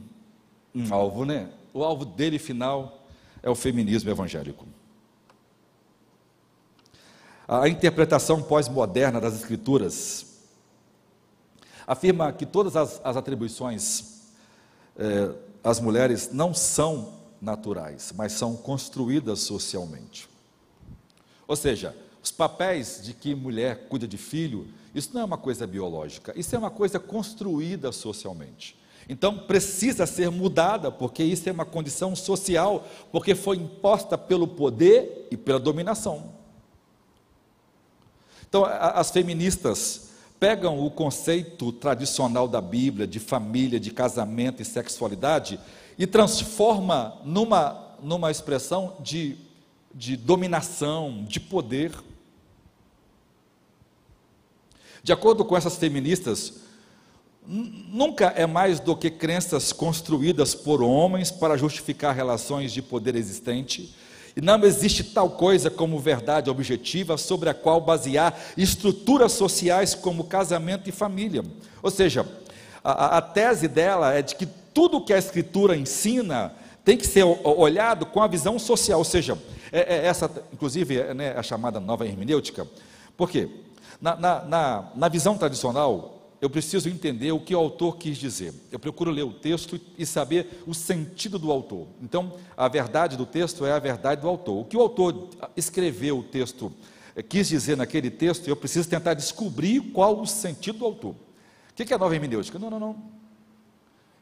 [0.74, 1.48] um alvo, né?
[1.72, 3.06] O alvo dele final
[3.42, 4.66] é o feminismo evangélico.
[7.46, 10.26] A interpretação pós-moderna das Escrituras
[11.86, 14.11] afirma que todas as, as atribuições
[15.02, 15.34] eh,
[15.64, 20.28] às mulheres não são naturais, mas são construídas socialmente.
[21.48, 25.66] Ou seja, os papéis de que mulher cuida de filho, isso não é uma coisa
[25.66, 28.78] biológica, isso é uma coisa construída socialmente.
[29.08, 35.26] Então precisa ser mudada, porque isso é uma condição social, porque foi imposta pelo poder
[35.32, 36.32] e pela dominação.
[38.48, 40.11] Então, as feministas
[40.42, 45.56] pegam o conceito tradicional da Bíblia de família, de casamento e sexualidade
[45.96, 49.36] e transforma numa, numa expressão de,
[49.94, 51.92] de dominação, de poder.
[55.00, 56.54] De acordo com essas feministas,
[57.46, 63.94] nunca é mais do que crenças construídas por homens para justificar relações de poder existente
[64.36, 70.24] e não existe tal coisa como verdade objetiva sobre a qual basear estruturas sociais como
[70.24, 71.42] casamento e família.
[71.82, 72.26] Ou seja,
[72.82, 76.52] a, a tese dela é de que tudo que a Escritura ensina
[76.84, 79.38] tem que ser olhado com a visão social, ou seja,
[79.70, 82.66] é, é essa, inclusive, é né, a chamada nova hermenêutica.
[83.16, 83.48] Por quê?
[84.00, 86.11] Na, na, na, na visão tradicional,
[86.42, 88.52] eu preciso entender o que o autor quis dizer.
[88.72, 91.86] Eu procuro ler o texto e saber o sentido do autor.
[92.02, 94.60] Então, a verdade do texto é a verdade do autor.
[94.60, 96.72] O que o autor escreveu o texto,
[97.14, 101.14] eh, quis dizer naquele texto, eu preciso tentar descobrir qual o sentido do autor.
[101.70, 102.58] O que é a nova hermenêutica?
[102.58, 102.96] Não, não, não.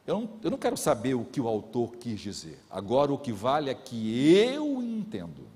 [0.07, 2.59] Eu não, eu não quero saber o que o autor quis dizer.
[2.69, 5.49] Agora, o que vale é que eu entendo.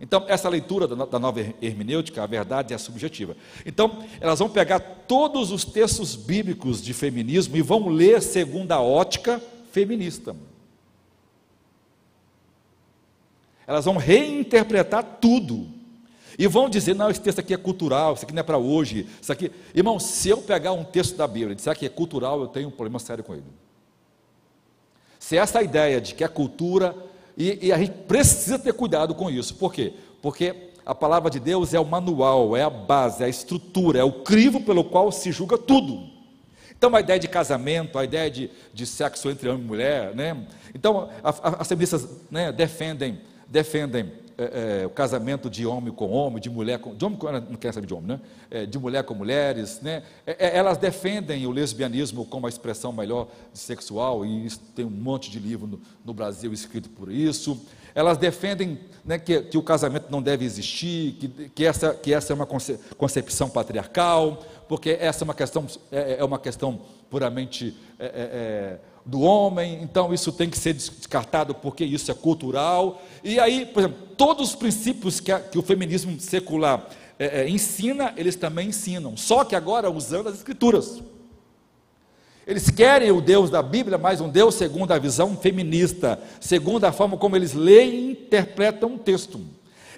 [0.00, 3.36] Então, essa leitura da nova hermenêutica, a verdade é subjetiva.
[3.66, 8.80] Então, elas vão pegar todos os textos bíblicos de feminismo e vão ler segundo a
[8.80, 9.42] ótica
[9.72, 10.36] feminista.
[13.66, 15.66] Elas vão reinterpretar tudo.
[16.38, 19.08] E vão dizer, não, esse texto aqui é cultural, isso aqui não é para hoje,
[19.20, 19.50] isso aqui.
[19.74, 22.68] Irmão, se eu pegar um texto da Bíblia e disser que é cultural, eu tenho
[22.68, 23.42] um problema sério com ele.
[25.18, 26.94] Se essa ideia de que é cultura,
[27.38, 29.54] e, e a gente precisa ter cuidado com isso.
[29.54, 29.94] Por quê?
[30.20, 34.04] Porque a palavra de Deus é o manual, é a base, é a estrutura, é
[34.04, 36.08] o crivo pelo qual se julga tudo.
[36.76, 40.46] Então, a ideia de casamento, a ideia de, de sexo entre homem e mulher, né?
[40.74, 46.48] Então, as feministas né, defendem defendem é, é, o casamento de homem com homem, de
[46.48, 46.94] mulher com.
[46.94, 48.20] De homem com, não quer saber de homem, né?
[48.48, 50.04] É, de mulher com mulheres, né?
[50.24, 55.28] É, é, elas defendem o lesbianismo como a expressão melhor sexual, e tem um monte
[55.28, 57.60] de livro no, no Brasil escrito por isso.
[57.96, 62.32] Elas defendem né, que, que, o casamento não deve existir, que, que, essa, que essa
[62.32, 66.80] é uma concepção patriarcal, porque essa é uma questão, é uma questão
[67.10, 67.76] puramente
[69.08, 73.02] do homem, então isso tem que ser descartado porque isso é cultural.
[73.24, 76.86] E aí, por exemplo, todos os princípios que, a, que o feminismo secular
[77.18, 81.02] é, é, ensina, eles também ensinam, só que agora usando as escrituras.
[82.46, 86.92] Eles querem o Deus da Bíblia, mas um Deus segundo a visão feminista, segundo a
[86.92, 89.40] forma como eles leem e interpretam o texto.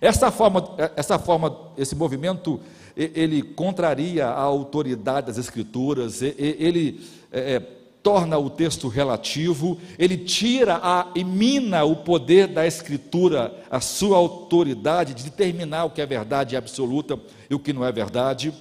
[0.00, 2.60] Essa forma, essa forma, esse movimento,
[2.96, 7.00] ele contraria a autoridade das Escrituras, ele
[7.32, 13.80] é, é torna o texto relativo, ele tira a emina o poder da escritura, a
[13.80, 18.52] sua autoridade de determinar o que é verdade absoluta e o que não é verdade.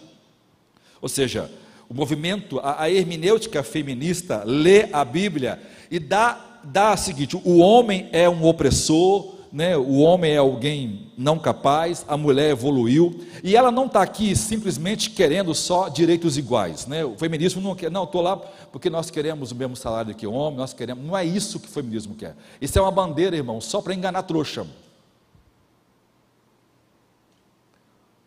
[1.01, 1.49] Ou seja,
[1.89, 5.59] o movimento, a, a hermenêutica feminista lê a Bíblia
[5.89, 11.07] e dá, dá o seguinte: o homem é um opressor, né, o homem é alguém
[11.17, 16.85] não capaz, a mulher evoluiu, e ela não está aqui simplesmente querendo só direitos iguais.
[16.85, 17.03] Né?
[17.03, 18.39] O feminismo não quer, não, estou lá
[18.71, 21.03] porque nós queremos o mesmo salário que o homem, nós queremos.
[21.03, 22.35] Não é isso que o feminismo quer.
[22.61, 24.67] Isso é uma bandeira, irmão, só para enganar trouxa.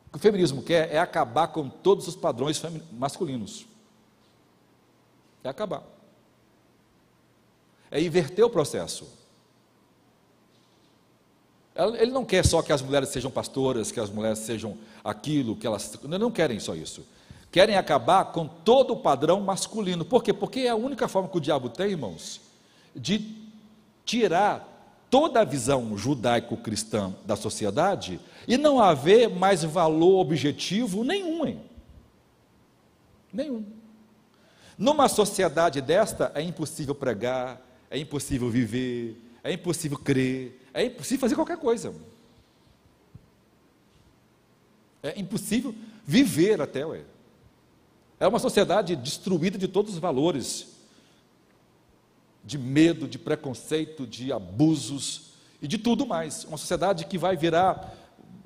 [0.07, 2.61] O que o feminismo quer é acabar com todos os padrões
[2.93, 3.67] masculinos.
[5.43, 5.83] É acabar.
[7.91, 9.09] É inverter o processo.
[11.75, 15.67] Ele não quer só que as mulheres sejam pastoras, que as mulheres sejam aquilo, que
[15.67, 15.99] elas.
[16.03, 17.03] Não querem só isso.
[17.53, 20.07] Querem acabar com todo o padrão masculino.
[20.07, 20.33] Por quê?
[20.33, 22.41] Porque é a única forma que o diabo tem, irmãos,
[22.97, 23.37] de
[24.07, 31.47] tirar toda a visão judaico-cristã da sociedade e não haver mais valor objetivo nenhum.
[31.47, 31.61] Hein?
[33.31, 33.67] Nenhum.
[34.79, 41.35] Numa sociedade desta, é impossível pregar, é impossível viver, é impossível crer, é impossível fazer
[41.35, 41.95] qualquer coisa.
[45.03, 45.75] É impossível
[46.07, 47.03] viver até, ué.
[48.23, 50.69] É uma sociedade destruída de todos os valores,
[52.45, 56.45] de medo, de preconceito, de abusos e de tudo mais.
[56.45, 57.93] Uma sociedade que vai virar,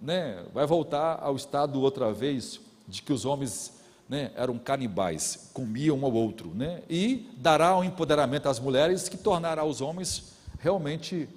[0.00, 2.58] né, vai voltar ao estado outra vez
[2.88, 3.74] de que os homens
[4.08, 9.18] né, eram canibais, comiam um ao outro, né, e dará um empoderamento às mulheres que
[9.18, 11.28] tornará os homens realmente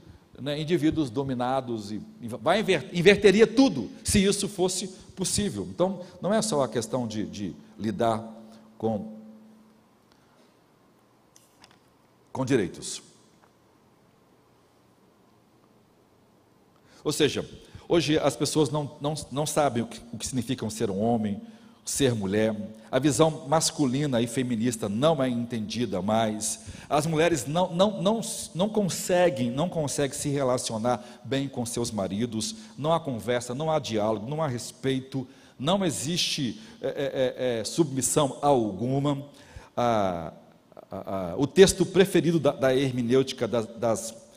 [0.41, 5.67] né, indivíduos dominados e, vai inver, inverteria tudo se isso fosse possível.
[5.69, 8.23] Então, não é só a questão de, de lidar
[8.77, 9.17] com,
[12.31, 13.01] com direitos.
[17.03, 17.47] Ou seja,
[17.87, 20.27] hoje as pessoas não, não, não sabem o que, o que
[20.69, 21.41] ser um homem,
[21.85, 22.55] ser mulher,
[22.91, 28.21] a visão masculina e feminista não é entendida mais, as mulheres não, não, não,
[28.53, 33.79] não conseguem, não conseguem se relacionar bem com seus maridos, não há conversa, não há
[33.79, 35.27] diálogo, não há respeito,
[35.59, 39.25] não existe é, é, é, é submissão alguma.
[39.75, 40.33] Ah,
[40.91, 44.29] ah, ah, o texto preferido da, da hermenêutica das, das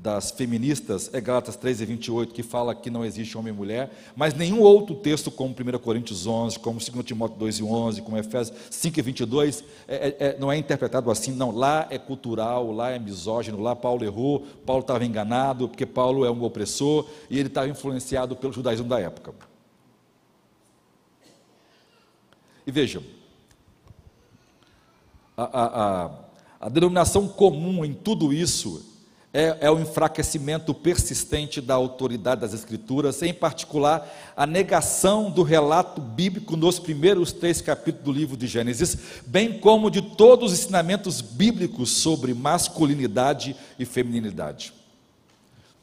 [0.00, 3.90] das feministas é Gálatas 3 e 28, que fala que não existe homem e mulher,
[4.14, 8.16] mas nenhum outro texto, como 1 Coríntios 11, como 2 Timóteo 2 e 11, como
[8.16, 11.50] Efésios 5 e 22, é, é, é, não é interpretado assim, não.
[11.50, 16.30] Lá é cultural, lá é misógino, lá Paulo errou, Paulo estava enganado, porque Paulo é
[16.30, 19.47] um opressor e ele estava influenciado pelo judaísmo da época.
[22.68, 23.02] E vejam,
[25.34, 26.10] a, a, a,
[26.60, 28.84] a denominação comum em tudo isso
[29.32, 34.06] é, é, o enfraquecimento persistente da autoridade das Escrituras, em particular
[34.36, 39.90] a negação do relato bíblico nos primeiros três capítulos do livro de Gênesis, bem como
[39.90, 44.74] de todos os ensinamentos bíblicos sobre masculinidade e feminilidade.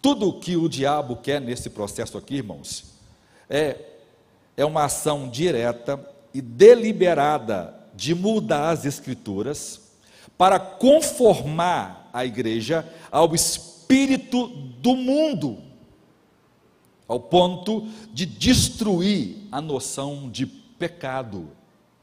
[0.03, 2.83] Tudo o que o diabo quer nesse processo aqui, irmãos,
[3.49, 3.75] é,
[4.55, 9.79] é uma ação direta e deliberada de mudar as Escrituras
[10.37, 15.59] para conformar a igreja ao espírito do mundo,
[17.07, 21.49] ao ponto de destruir a noção de pecado,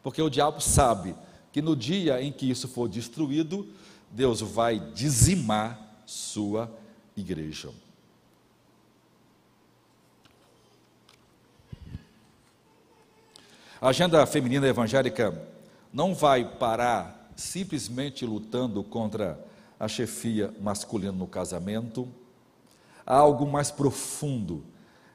[0.02, 1.14] porque o diabo sabe
[1.52, 3.66] que no dia em que isso for destruído,
[4.10, 6.74] Deus vai dizimar sua
[7.14, 7.68] igreja.
[13.82, 15.36] A agenda feminina evangélica
[15.92, 19.44] não vai parar simplesmente lutando contra
[19.80, 22.06] a chefia masculina no casamento.
[23.04, 24.62] Há algo mais profundo.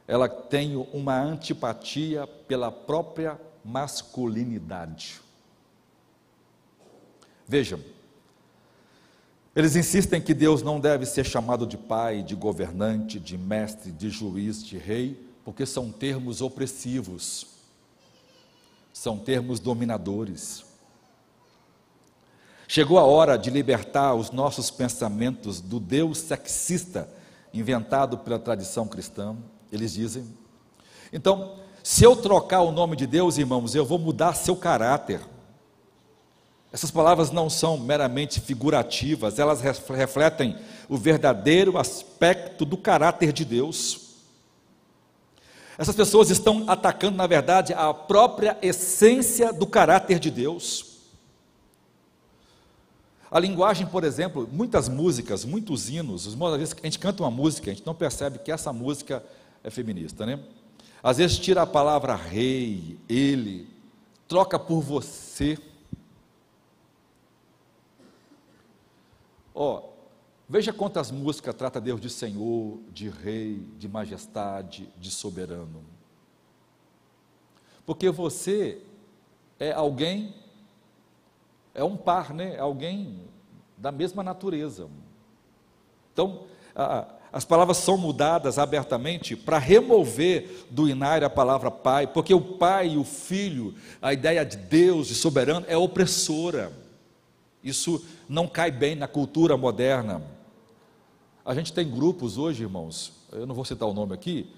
[0.05, 5.21] Ela tem uma antipatia pela própria masculinidade.
[7.47, 7.79] Vejam,
[9.55, 14.09] eles insistem que Deus não deve ser chamado de pai, de governante, de mestre, de
[14.09, 17.55] juiz, de rei, porque são termos opressivos,
[18.97, 20.65] são termos dominadores.
[22.67, 27.07] Chegou a hora de libertar os nossos pensamentos do Deus sexista
[27.53, 29.37] inventado pela tradição cristã,
[29.71, 30.25] eles dizem.
[31.13, 35.21] Então, se eu trocar o nome de Deus, irmãos, eu vou mudar seu caráter.
[36.73, 40.57] Essas palavras não são meramente figurativas, elas refletem
[40.89, 44.06] o verdadeiro aspecto do caráter de Deus.
[45.77, 50.97] Essas pessoas estão atacando, na verdade, a própria essência do caráter de Deus.
[53.29, 57.69] A linguagem, por exemplo, muitas músicas, muitos hinos, às vezes a gente canta uma música,
[57.69, 59.23] a gente não percebe que essa música
[59.63, 60.39] é feminista, né?
[61.03, 63.67] Às vezes tira a palavra rei, ele,
[64.27, 65.59] troca por você.
[69.53, 69.96] Ó, oh,
[70.47, 75.83] veja quantas músicas trata Deus de Senhor, de Rei, de Majestade, de Soberano.
[77.85, 78.81] Porque você
[79.59, 80.33] é alguém
[81.77, 82.55] é um par, né?
[82.55, 83.21] É alguém
[83.77, 84.87] da mesma natureza.
[86.11, 86.45] Então,
[86.75, 92.41] a, as palavras são mudadas abertamente para remover do inário a palavra pai, porque o
[92.41, 96.71] pai e o filho, a ideia de Deus, de soberano, é opressora.
[97.63, 100.21] Isso não cai bem na cultura moderna.
[101.47, 104.53] A gente tem grupos hoje, irmãos, eu não vou citar o nome aqui,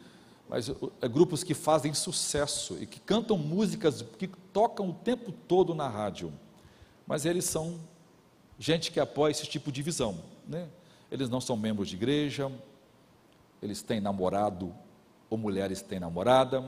[0.50, 0.70] mas
[1.02, 5.88] é grupos que fazem sucesso e que cantam músicas que tocam o tempo todo na
[5.88, 6.34] rádio
[7.10, 7.80] mas eles são
[8.60, 10.20] gente que apoia esse tipo de visão.
[10.48, 10.68] Né?
[11.12, 12.52] Eles não são membros de igreja,
[13.64, 14.72] eles têm namorado
[15.28, 16.64] ou mulheres têm namorada,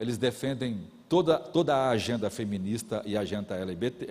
[0.00, 4.06] eles defendem toda, toda a agenda feminista e a agenda LGBT,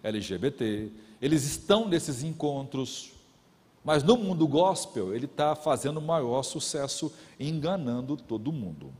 [0.00, 3.14] LGBT, eles estão nesses encontros,
[3.84, 8.90] mas no mundo gospel ele está fazendo maior sucesso, enganando todo mundo.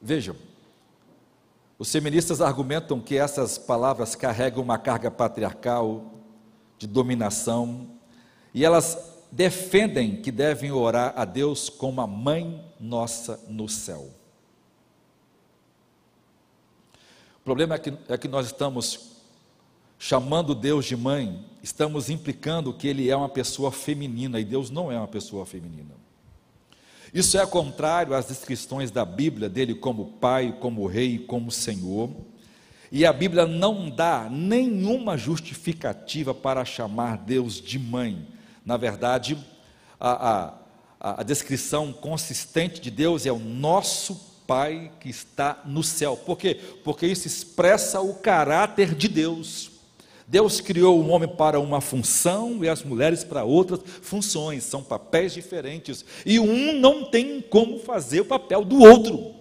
[0.00, 0.36] Vejam,
[1.78, 6.12] os feministas argumentam que essas palavras carregam uma carga patriarcal,
[6.78, 7.88] de dominação,
[8.54, 14.10] e elas defendem que devem orar a Deus como a mãe nossa no céu.
[17.40, 19.11] O problema é que, é que nós estamos
[20.04, 24.90] chamando Deus de mãe, estamos implicando que Ele é uma pessoa feminina, e Deus não
[24.90, 25.94] é uma pessoa feminina.
[27.14, 32.10] Isso é contrário às descrições da Bíblia dele como pai, como rei, como senhor.
[32.90, 38.26] E a Bíblia não dá nenhuma justificativa para chamar Deus de mãe.
[38.66, 39.38] Na verdade,
[40.00, 40.56] a,
[41.00, 46.16] a, a descrição consistente de Deus é o nosso Pai que está no céu.
[46.16, 46.60] Por quê?
[46.82, 49.71] Porque isso expressa o caráter de Deus.
[50.32, 55.34] Deus criou o homem para uma função e as mulheres para outras funções, são papéis
[55.34, 59.34] diferentes, e um não tem como fazer o papel do outro.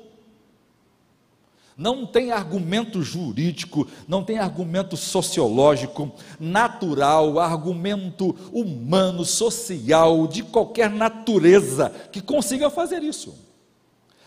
[1.78, 11.90] Não tem argumento jurídico, não tem argumento sociológico, natural, argumento humano, social, de qualquer natureza
[12.12, 13.34] que consiga fazer isso.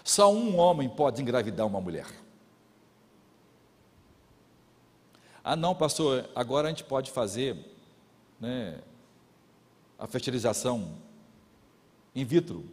[0.03, 2.24] Só um homem pode engravidar uma mulher.
[5.47, 7.55] Ah, não, pastor, agora a gente pode fazer
[8.41, 8.81] né,
[9.99, 10.97] a fertilização
[12.15, 12.65] in vitro.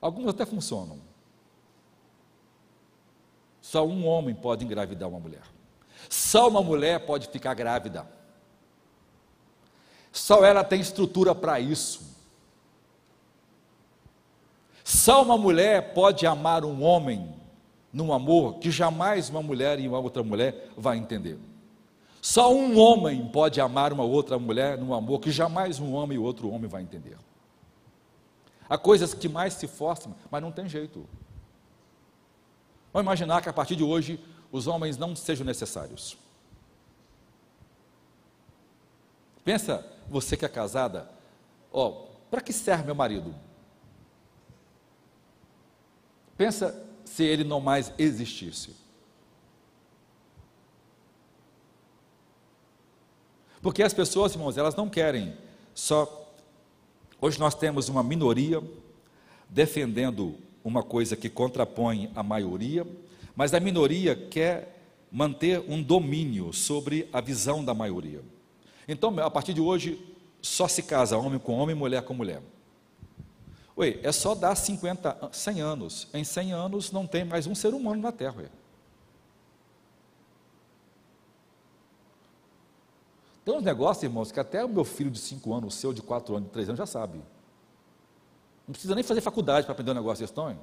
[0.00, 0.98] Algumas até funcionam.
[3.60, 5.44] Só um homem pode engravidar uma mulher.
[6.08, 8.04] Só uma mulher pode ficar grávida.
[10.10, 12.10] Só ela tem estrutura para isso.
[14.82, 17.39] Só uma mulher pode amar um homem
[17.92, 21.38] num amor que jamais uma mulher e uma outra mulher vai entender.
[22.22, 26.18] Só um homem pode amar uma outra mulher num amor que jamais um homem e
[26.18, 27.16] outro homem vai entender.
[28.68, 31.08] Há coisas que mais se forçam, mas não tem jeito.
[32.92, 34.22] Vamos imaginar que a partir de hoje
[34.52, 36.16] os homens não sejam necessários.
[39.44, 41.10] Pensa, você que é casada,
[41.72, 43.34] ó, para que serve meu marido?
[46.36, 48.70] Pensa se ele não mais existisse.
[53.60, 55.34] Porque as pessoas, irmãos, elas não querem
[55.74, 56.32] só.
[57.20, 58.62] Hoje nós temos uma minoria
[59.48, 62.86] defendendo uma coisa que contrapõe a maioria,
[63.34, 64.80] mas a minoria quer
[65.10, 68.22] manter um domínio sobre a visão da maioria.
[68.86, 70.00] Então, a partir de hoje,
[70.40, 72.40] só se casa homem com homem, mulher com mulher.
[73.80, 76.06] Oi, é só dar 50, 100 anos.
[76.12, 78.36] Em 100 anos não tem mais um ser humano na Terra.
[78.36, 78.50] Ué.
[83.42, 86.02] Tem uns negócios, irmãos, que até o meu filho de 5 anos, o seu de
[86.02, 87.22] 4 anos, de 3 anos, já sabe.
[88.68, 90.60] Não precisa nem fazer faculdade para aprender um negócio desse tamanho.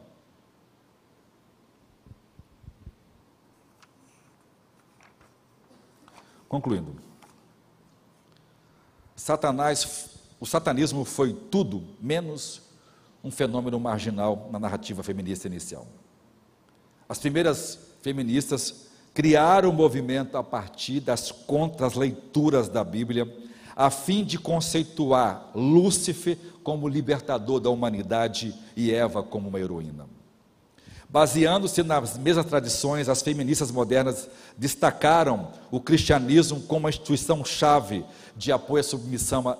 [6.48, 6.95] Concluindo.
[9.15, 12.66] Satanás, o satanismo foi tudo menos
[13.23, 15.88] um fenômeno marginal na narrativa feminista inicial.
[17.10, 23.27] As primeiras feministas criaram o movimento a partir das contras leituras da Bíblia,
[23.76, 30.06] a fim de conceituar Lúcifer como libertador da humanidade e Eva como uma heroína.
[31.10, 34.27] Baseando-se nas mesmas tradições, as feministas modernas
[34.57, 38.03] destacaram o cristianismo como uma instituição-chave
[38.35, 39.57] de apoio à submissão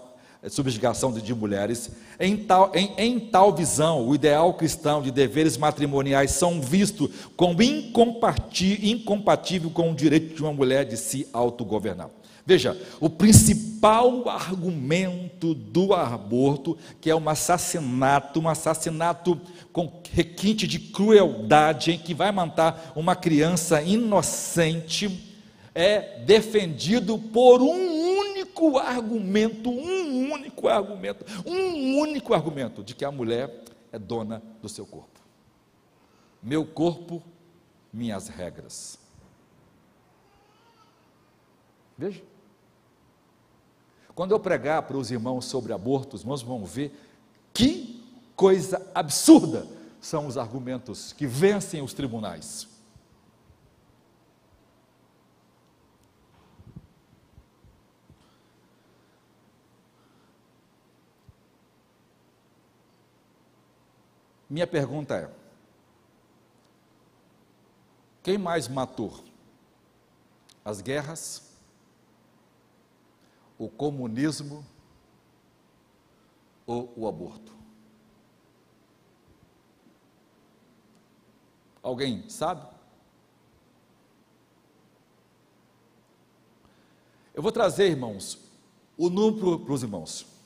[0.50, 1.92] subjugação de, de mulheres.
[2.20, 7.62] Em tal, em, em tal visão, o ideal cristão de deveres matrimoniais são vistos como
[7.62, 12.10] incompatível com o direito de uma mulher de se autogovernar.
[12.48, 19.38] Veja, o principal argumento do aborto, que é um assassinato, um assassinato
[19.74, 25.12] com requinte de crueldade, em que vai matar uma criança inocente,
[25.76, 28.07] é defendido por um
[28.58, 34.68] único argumento, um único argumento, um único argumento de que a mulher é dona do
[34.68, 35.22] seu corpo.
[36.42, 37.22] Meu corpo,
[37.94, 39.00] minhas regras.
[41.98, 42.22] Veja.
[44.16, 46.92] Quando eu pregar para os irmãos sobre aborto, os irmãos vão ver
[47.54, 48.04] que
[48.36, 49.68] coisa absurda
[50.02, 52.68] são os argumentos que vencem os tribunais.
[64.50, 65.30] Minha pergunta é:
[68.24, 69.24] quem mais matou?
[70.64, 71.56] As guerras?
[73.58, 74.66] O comunismo?
[76.66, 77.56] Ou o aborto?
[81.82, 82.68] Alguém sabe?
[87.34, 88.40] Eu vou trazer, irmãos,
[88.98, 90.37] o número para os irmãos.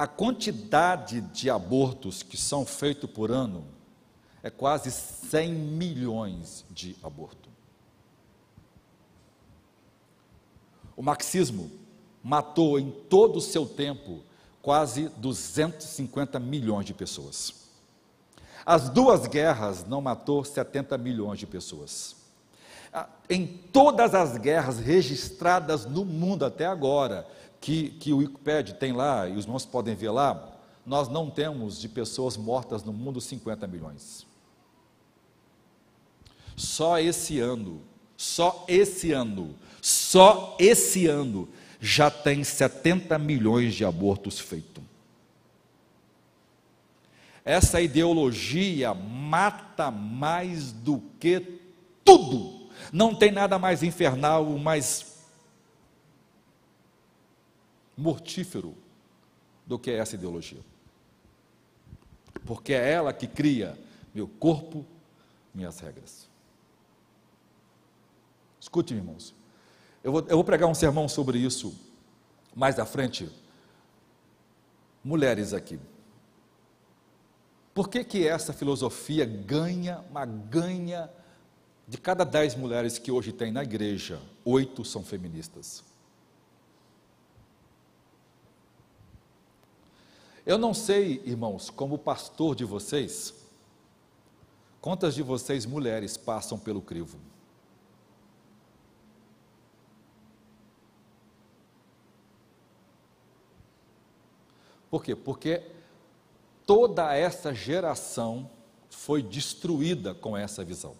[0.00, 3.66] A quantidade de abortos que são feitos por ano
[4.42, 7.52] é quase 100 milhões de abortos.
[10.96, 11.70] O marxismo
[12.24, 14.22] matou em todo o seu tempo
[14.62, 17.52] quase 250 milhões de pessoas.
[18.64, 22.16] As duas guerras não matou 70 milhões de pessoas.
[22.90, 27.28] Ah, em todas as guerras registradas no mundo até agora,
[27.60, 31.80] que, que o Wikipedia tem lá, e os irmãos podem ver lá, nós não temos
[31.80, 34.26] de pessoas mortas no mundo 50 milhões.
[36.56, 37.82] Só esse ano,
[38.16, 41.48] só esse ano, só esse ano,
[41.80, 44.84] já tem 70 milhões de abortos feitos.
[47.44, 51.60] Essa ideologia mata mais do que
[52.04, 52.68] tudo.
[52.92, 55.09] Não tem nada mais infernal, mais
[58.00, 58.74] mortífero
[59.66, 60.60] do que essa ideologia.
[62.46, 63.78] Porque é ela que cria
[64.14, 64.84] meu corpo,
[65.54, 66.28] minhas regras.
[68.58, 69.34] Escute, irmãos.
[70.02, 71.78] Eu vou, eu vou pregar um sermão sobre isso
[72.54, 73.30] mais à frente.
[75.04, 75.78] Mulheres aqui.
[77.74, 81.10] Por que, que essa filosofia ganha, mas ganha
[81.86, 85.89] De cada dez mulheres que hoje tem na igreja, oito são feministas.
[90.50, 93.32] Eu não sei, irmãos, como pastor de vocês,
[94.80, 97.16] quantas de vocês mulheres passam pelo crivo.
[104.90, 105.14] Por quê?
[105.14, 105.70] Porque
[106.66, 108.50] toda essa geração
[108.90, 110.96] foi destruída com essa visão.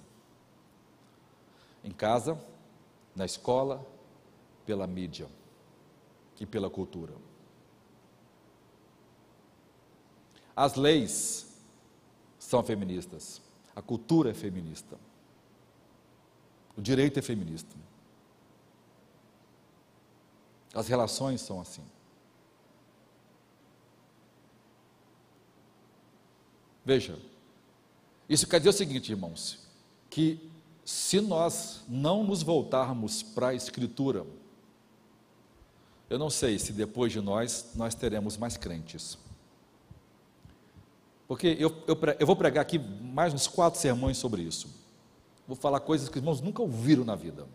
[1.82, 2.40] Em casa,
[3.16, 3.84] na escola,
[4.64, 5.26] pela mídia
[6.38, 7.29] e pela cultura.
[10.60, 11.46] As leis
[12.38, 13.40] são feministas,
[13.74, 14.98] a cultura é feminista,
[16.76, 17.74] o direito é feminista,
[20.74, 21.82] as relações são assim.
[26.84, 27.18] Veja,
[28.28, 29.66] isso quer dizer o seguinte, irmãos,
[30.10, 30.46] que
[30.84, 34.26] se nós não nos voltarmos para a Escritura,
[36.10, 39.16] eu não sei se depois de nós, nós teremos mais crentes.
[41.30, 44.66] Porque eu, eu, eu, vou pregar aqui mais uns quatro sermões sobre isso.
[45.46, 47.46] Vou falar coisas que os irmãos nunca ouviram na vida.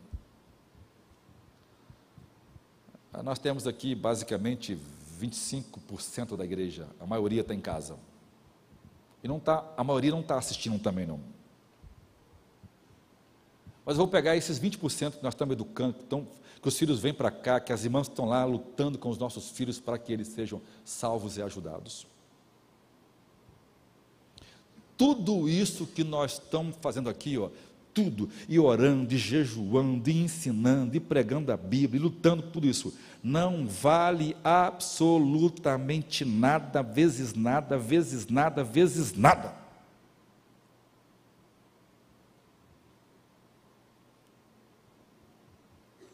[3.22, 4.80] Nós temos aqui basicamente
[5.20, 7.98] 25% da igreja, a maioria está em casa.
[9.22, 11.20] E não tá, a maioria não está assistindo também não.
[13.86, 17.30] Mas vou pegar esses 20% que nós estamos educando, que, que os filhos vêm para
[17.30, 20.62] cá, que as irmãs estão lá lutando com os nossos filhos para que eles sejam
[20.86, 22.08] salvos e ajudados.
[24.98, 27.50] Tudo isso que nós estamos fazendo aqui, ó,
[27.94, 32.94] tudo, e orando, e jejuando, e ensinando, e pregando a Bíblia, e lutando por isso,
[33.24, 39.56] não vale absolutamente nada, vezes nada, vezes nada, vezes nada.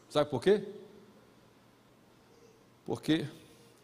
[0.08, 0.64] Sabe por quê?
[2.86, 3.26] Porque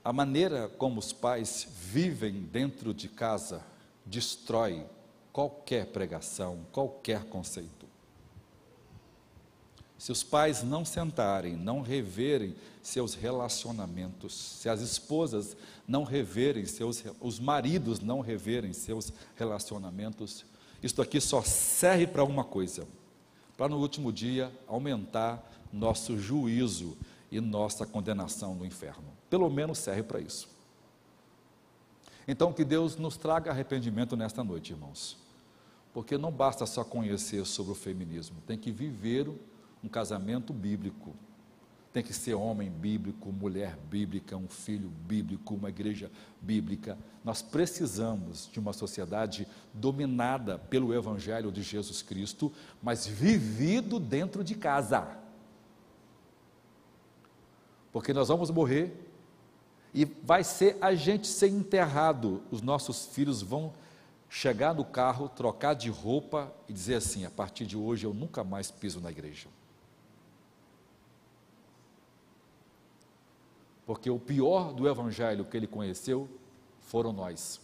[0.03, 3.64] a maneira como os pais vivem dentro de casa
[4.09, 4.85] destrói
[5.31, 7.85] qualquer pregação, qualquer conceito.
[9.97, 15.57] Se os pais não sentarem, não reverem seus relacionamentos, se as esposas
[15.88, 20.45] não reverem seus, os maridos não reverem seus relacionamentos,
[20.84, 22.88] isto aqui só serve para uma coisa:
[23.57, 26.95] para no último dia aumentar nosso juízo
[27.31, 29.05] e nossa condenação no inferno.
[29.29, 30.47] Pelo menos serve para isso.
[32.28, 35.18] Então, que Deus nos traga arrependimento nesta noite, irmãos.
[35.94, 39.30] Porque não basta só conhecer sobre o feminismo, tem que viver
[39.84, 41.16] um casamento bíblico.
[41.94, 46.98] Tem que ser homem bíblico, mulher bíblica, um filho bíblico, uma igreja bíblica.
[47.24, 52.52] Nós precisamos de uma sociedade dominada pelo Evangelho de Jesus Cristo,
[52.84, 55.18] mas vivido dentro de casa.
[57.91, 59.06] Porque nós vamos morrer
[59.93, 63.73] e vai ser a gente ser enterrado, os nossos filhos vão
[64.30, 68.43] chegar no carro, trocar de roupa e dizer assim: a partir de hoje eu nunca
[68.43, 69.47] mais piso na igreja.
[73.85, 76.27] Porque o pior do evangelho que ele conheceu
[76.81, 77.61] foram nós.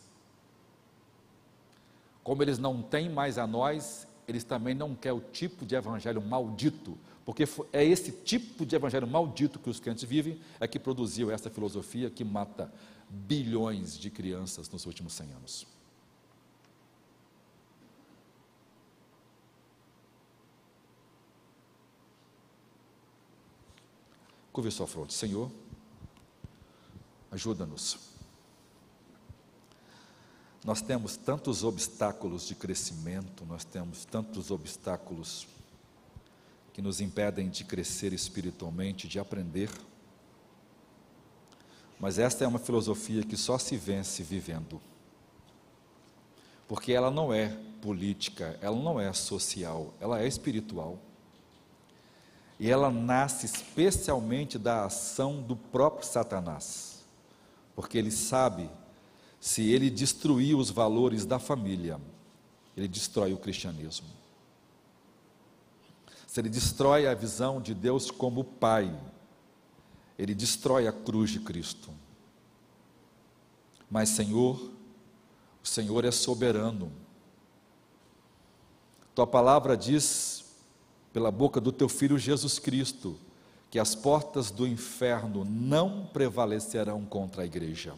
[2.24, 6.22] Como eles não têm mais a nós, eles também não querem o tipo de evangelho
[6.22, 11.32] maldito, porque é esse tipo de evangelho maldito que os crentes vivem, é que produziu
[11.32, 12.74] essa filosofia que mata
[13.10, 15.68] bilhões de crianças nos últimos 100 anos.
[24.52, 25.50] Curve sua fronte, Senhor,
[27.32, 27.98] ajuda-nos.
[30.64, 35.48] Nós temos tantos obstáculos de crescimento, nós temos tantos obstáculos
[36.74, 39.70] que nos impedem de crescer espiritualmente, de aprender.
[42.00, 44.82] Mas esta é uma filosofia que só se vence vivendo.
[46.68, 50.98] Porque ela não é política, ela não é social, ela é espiritual.
[52.60, 57.06] E ela nasce especialmente da ação do próprio Satanás,
[57.76, 58.70] porque ele sabe,
[59.40, 62.00] se ele destruir os valores da família,
[62.76, 64.23] ele destrói o cristianismo.
[66.34, 68.92] Se ele destrói a visão de Deus como Pai,
[70.18, 71.92] ele destrói a cruz de Cristo.
[73.88, 74.60] Mas, Senhor,
[75.64, 76.92] o Senhor é soberano.
[79.14, 80.44] Tua palavra diz
[81.14, 83.16] pela boca do teu filho Jesus Cristo,
[83.70, 87.94] que as portas do inferno não prevalecerão contra a igreja.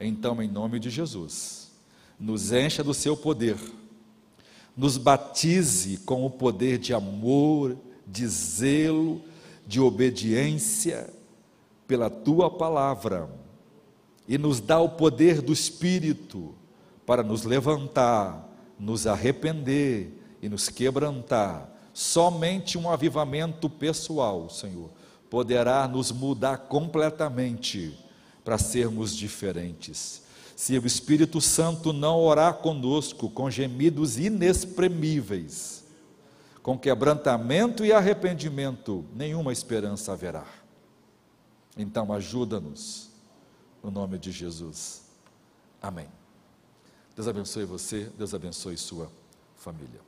[0.00, 1.70] Então, em nome de Jesus,
[2.18, 3.60] nos encha do seu poder,
[4.76, 7.76] nos batize com o poder de amor,
[8.06, 9.22] de zelo,
[9.66, 11.08] de obediência
[11.86, 13.28] pela tua palavra
[14.26, 16.54] e nos dá o poder do Espírito
[17.06, 18.48] para nos levantar,
[18.78, 21.70] nos arrepender e nos quebrantar.
[21.92, 24.90] Somente um avivamento pessoal, Senhor,
[25.30, 27.96] poderá nos mudar completamente
[28.42, 30.23] para sermos diferentes.
[30.56, 35.84] Se o Espírito Santo não orar conosco com gemidos inexprimíveis,
[36.62, 40.46] com quebrantamento e arrependimento, nenhuma esperança haverá.
[41.76, 43.10] Então, ajuda-nos,
[43.82, 45.02] no nome de Jesus.
[45.82, 46.08] Amém.
[47.14, 49.10] Deus abençoe você, Deus abençoe sua
[49.56, 50.00] família.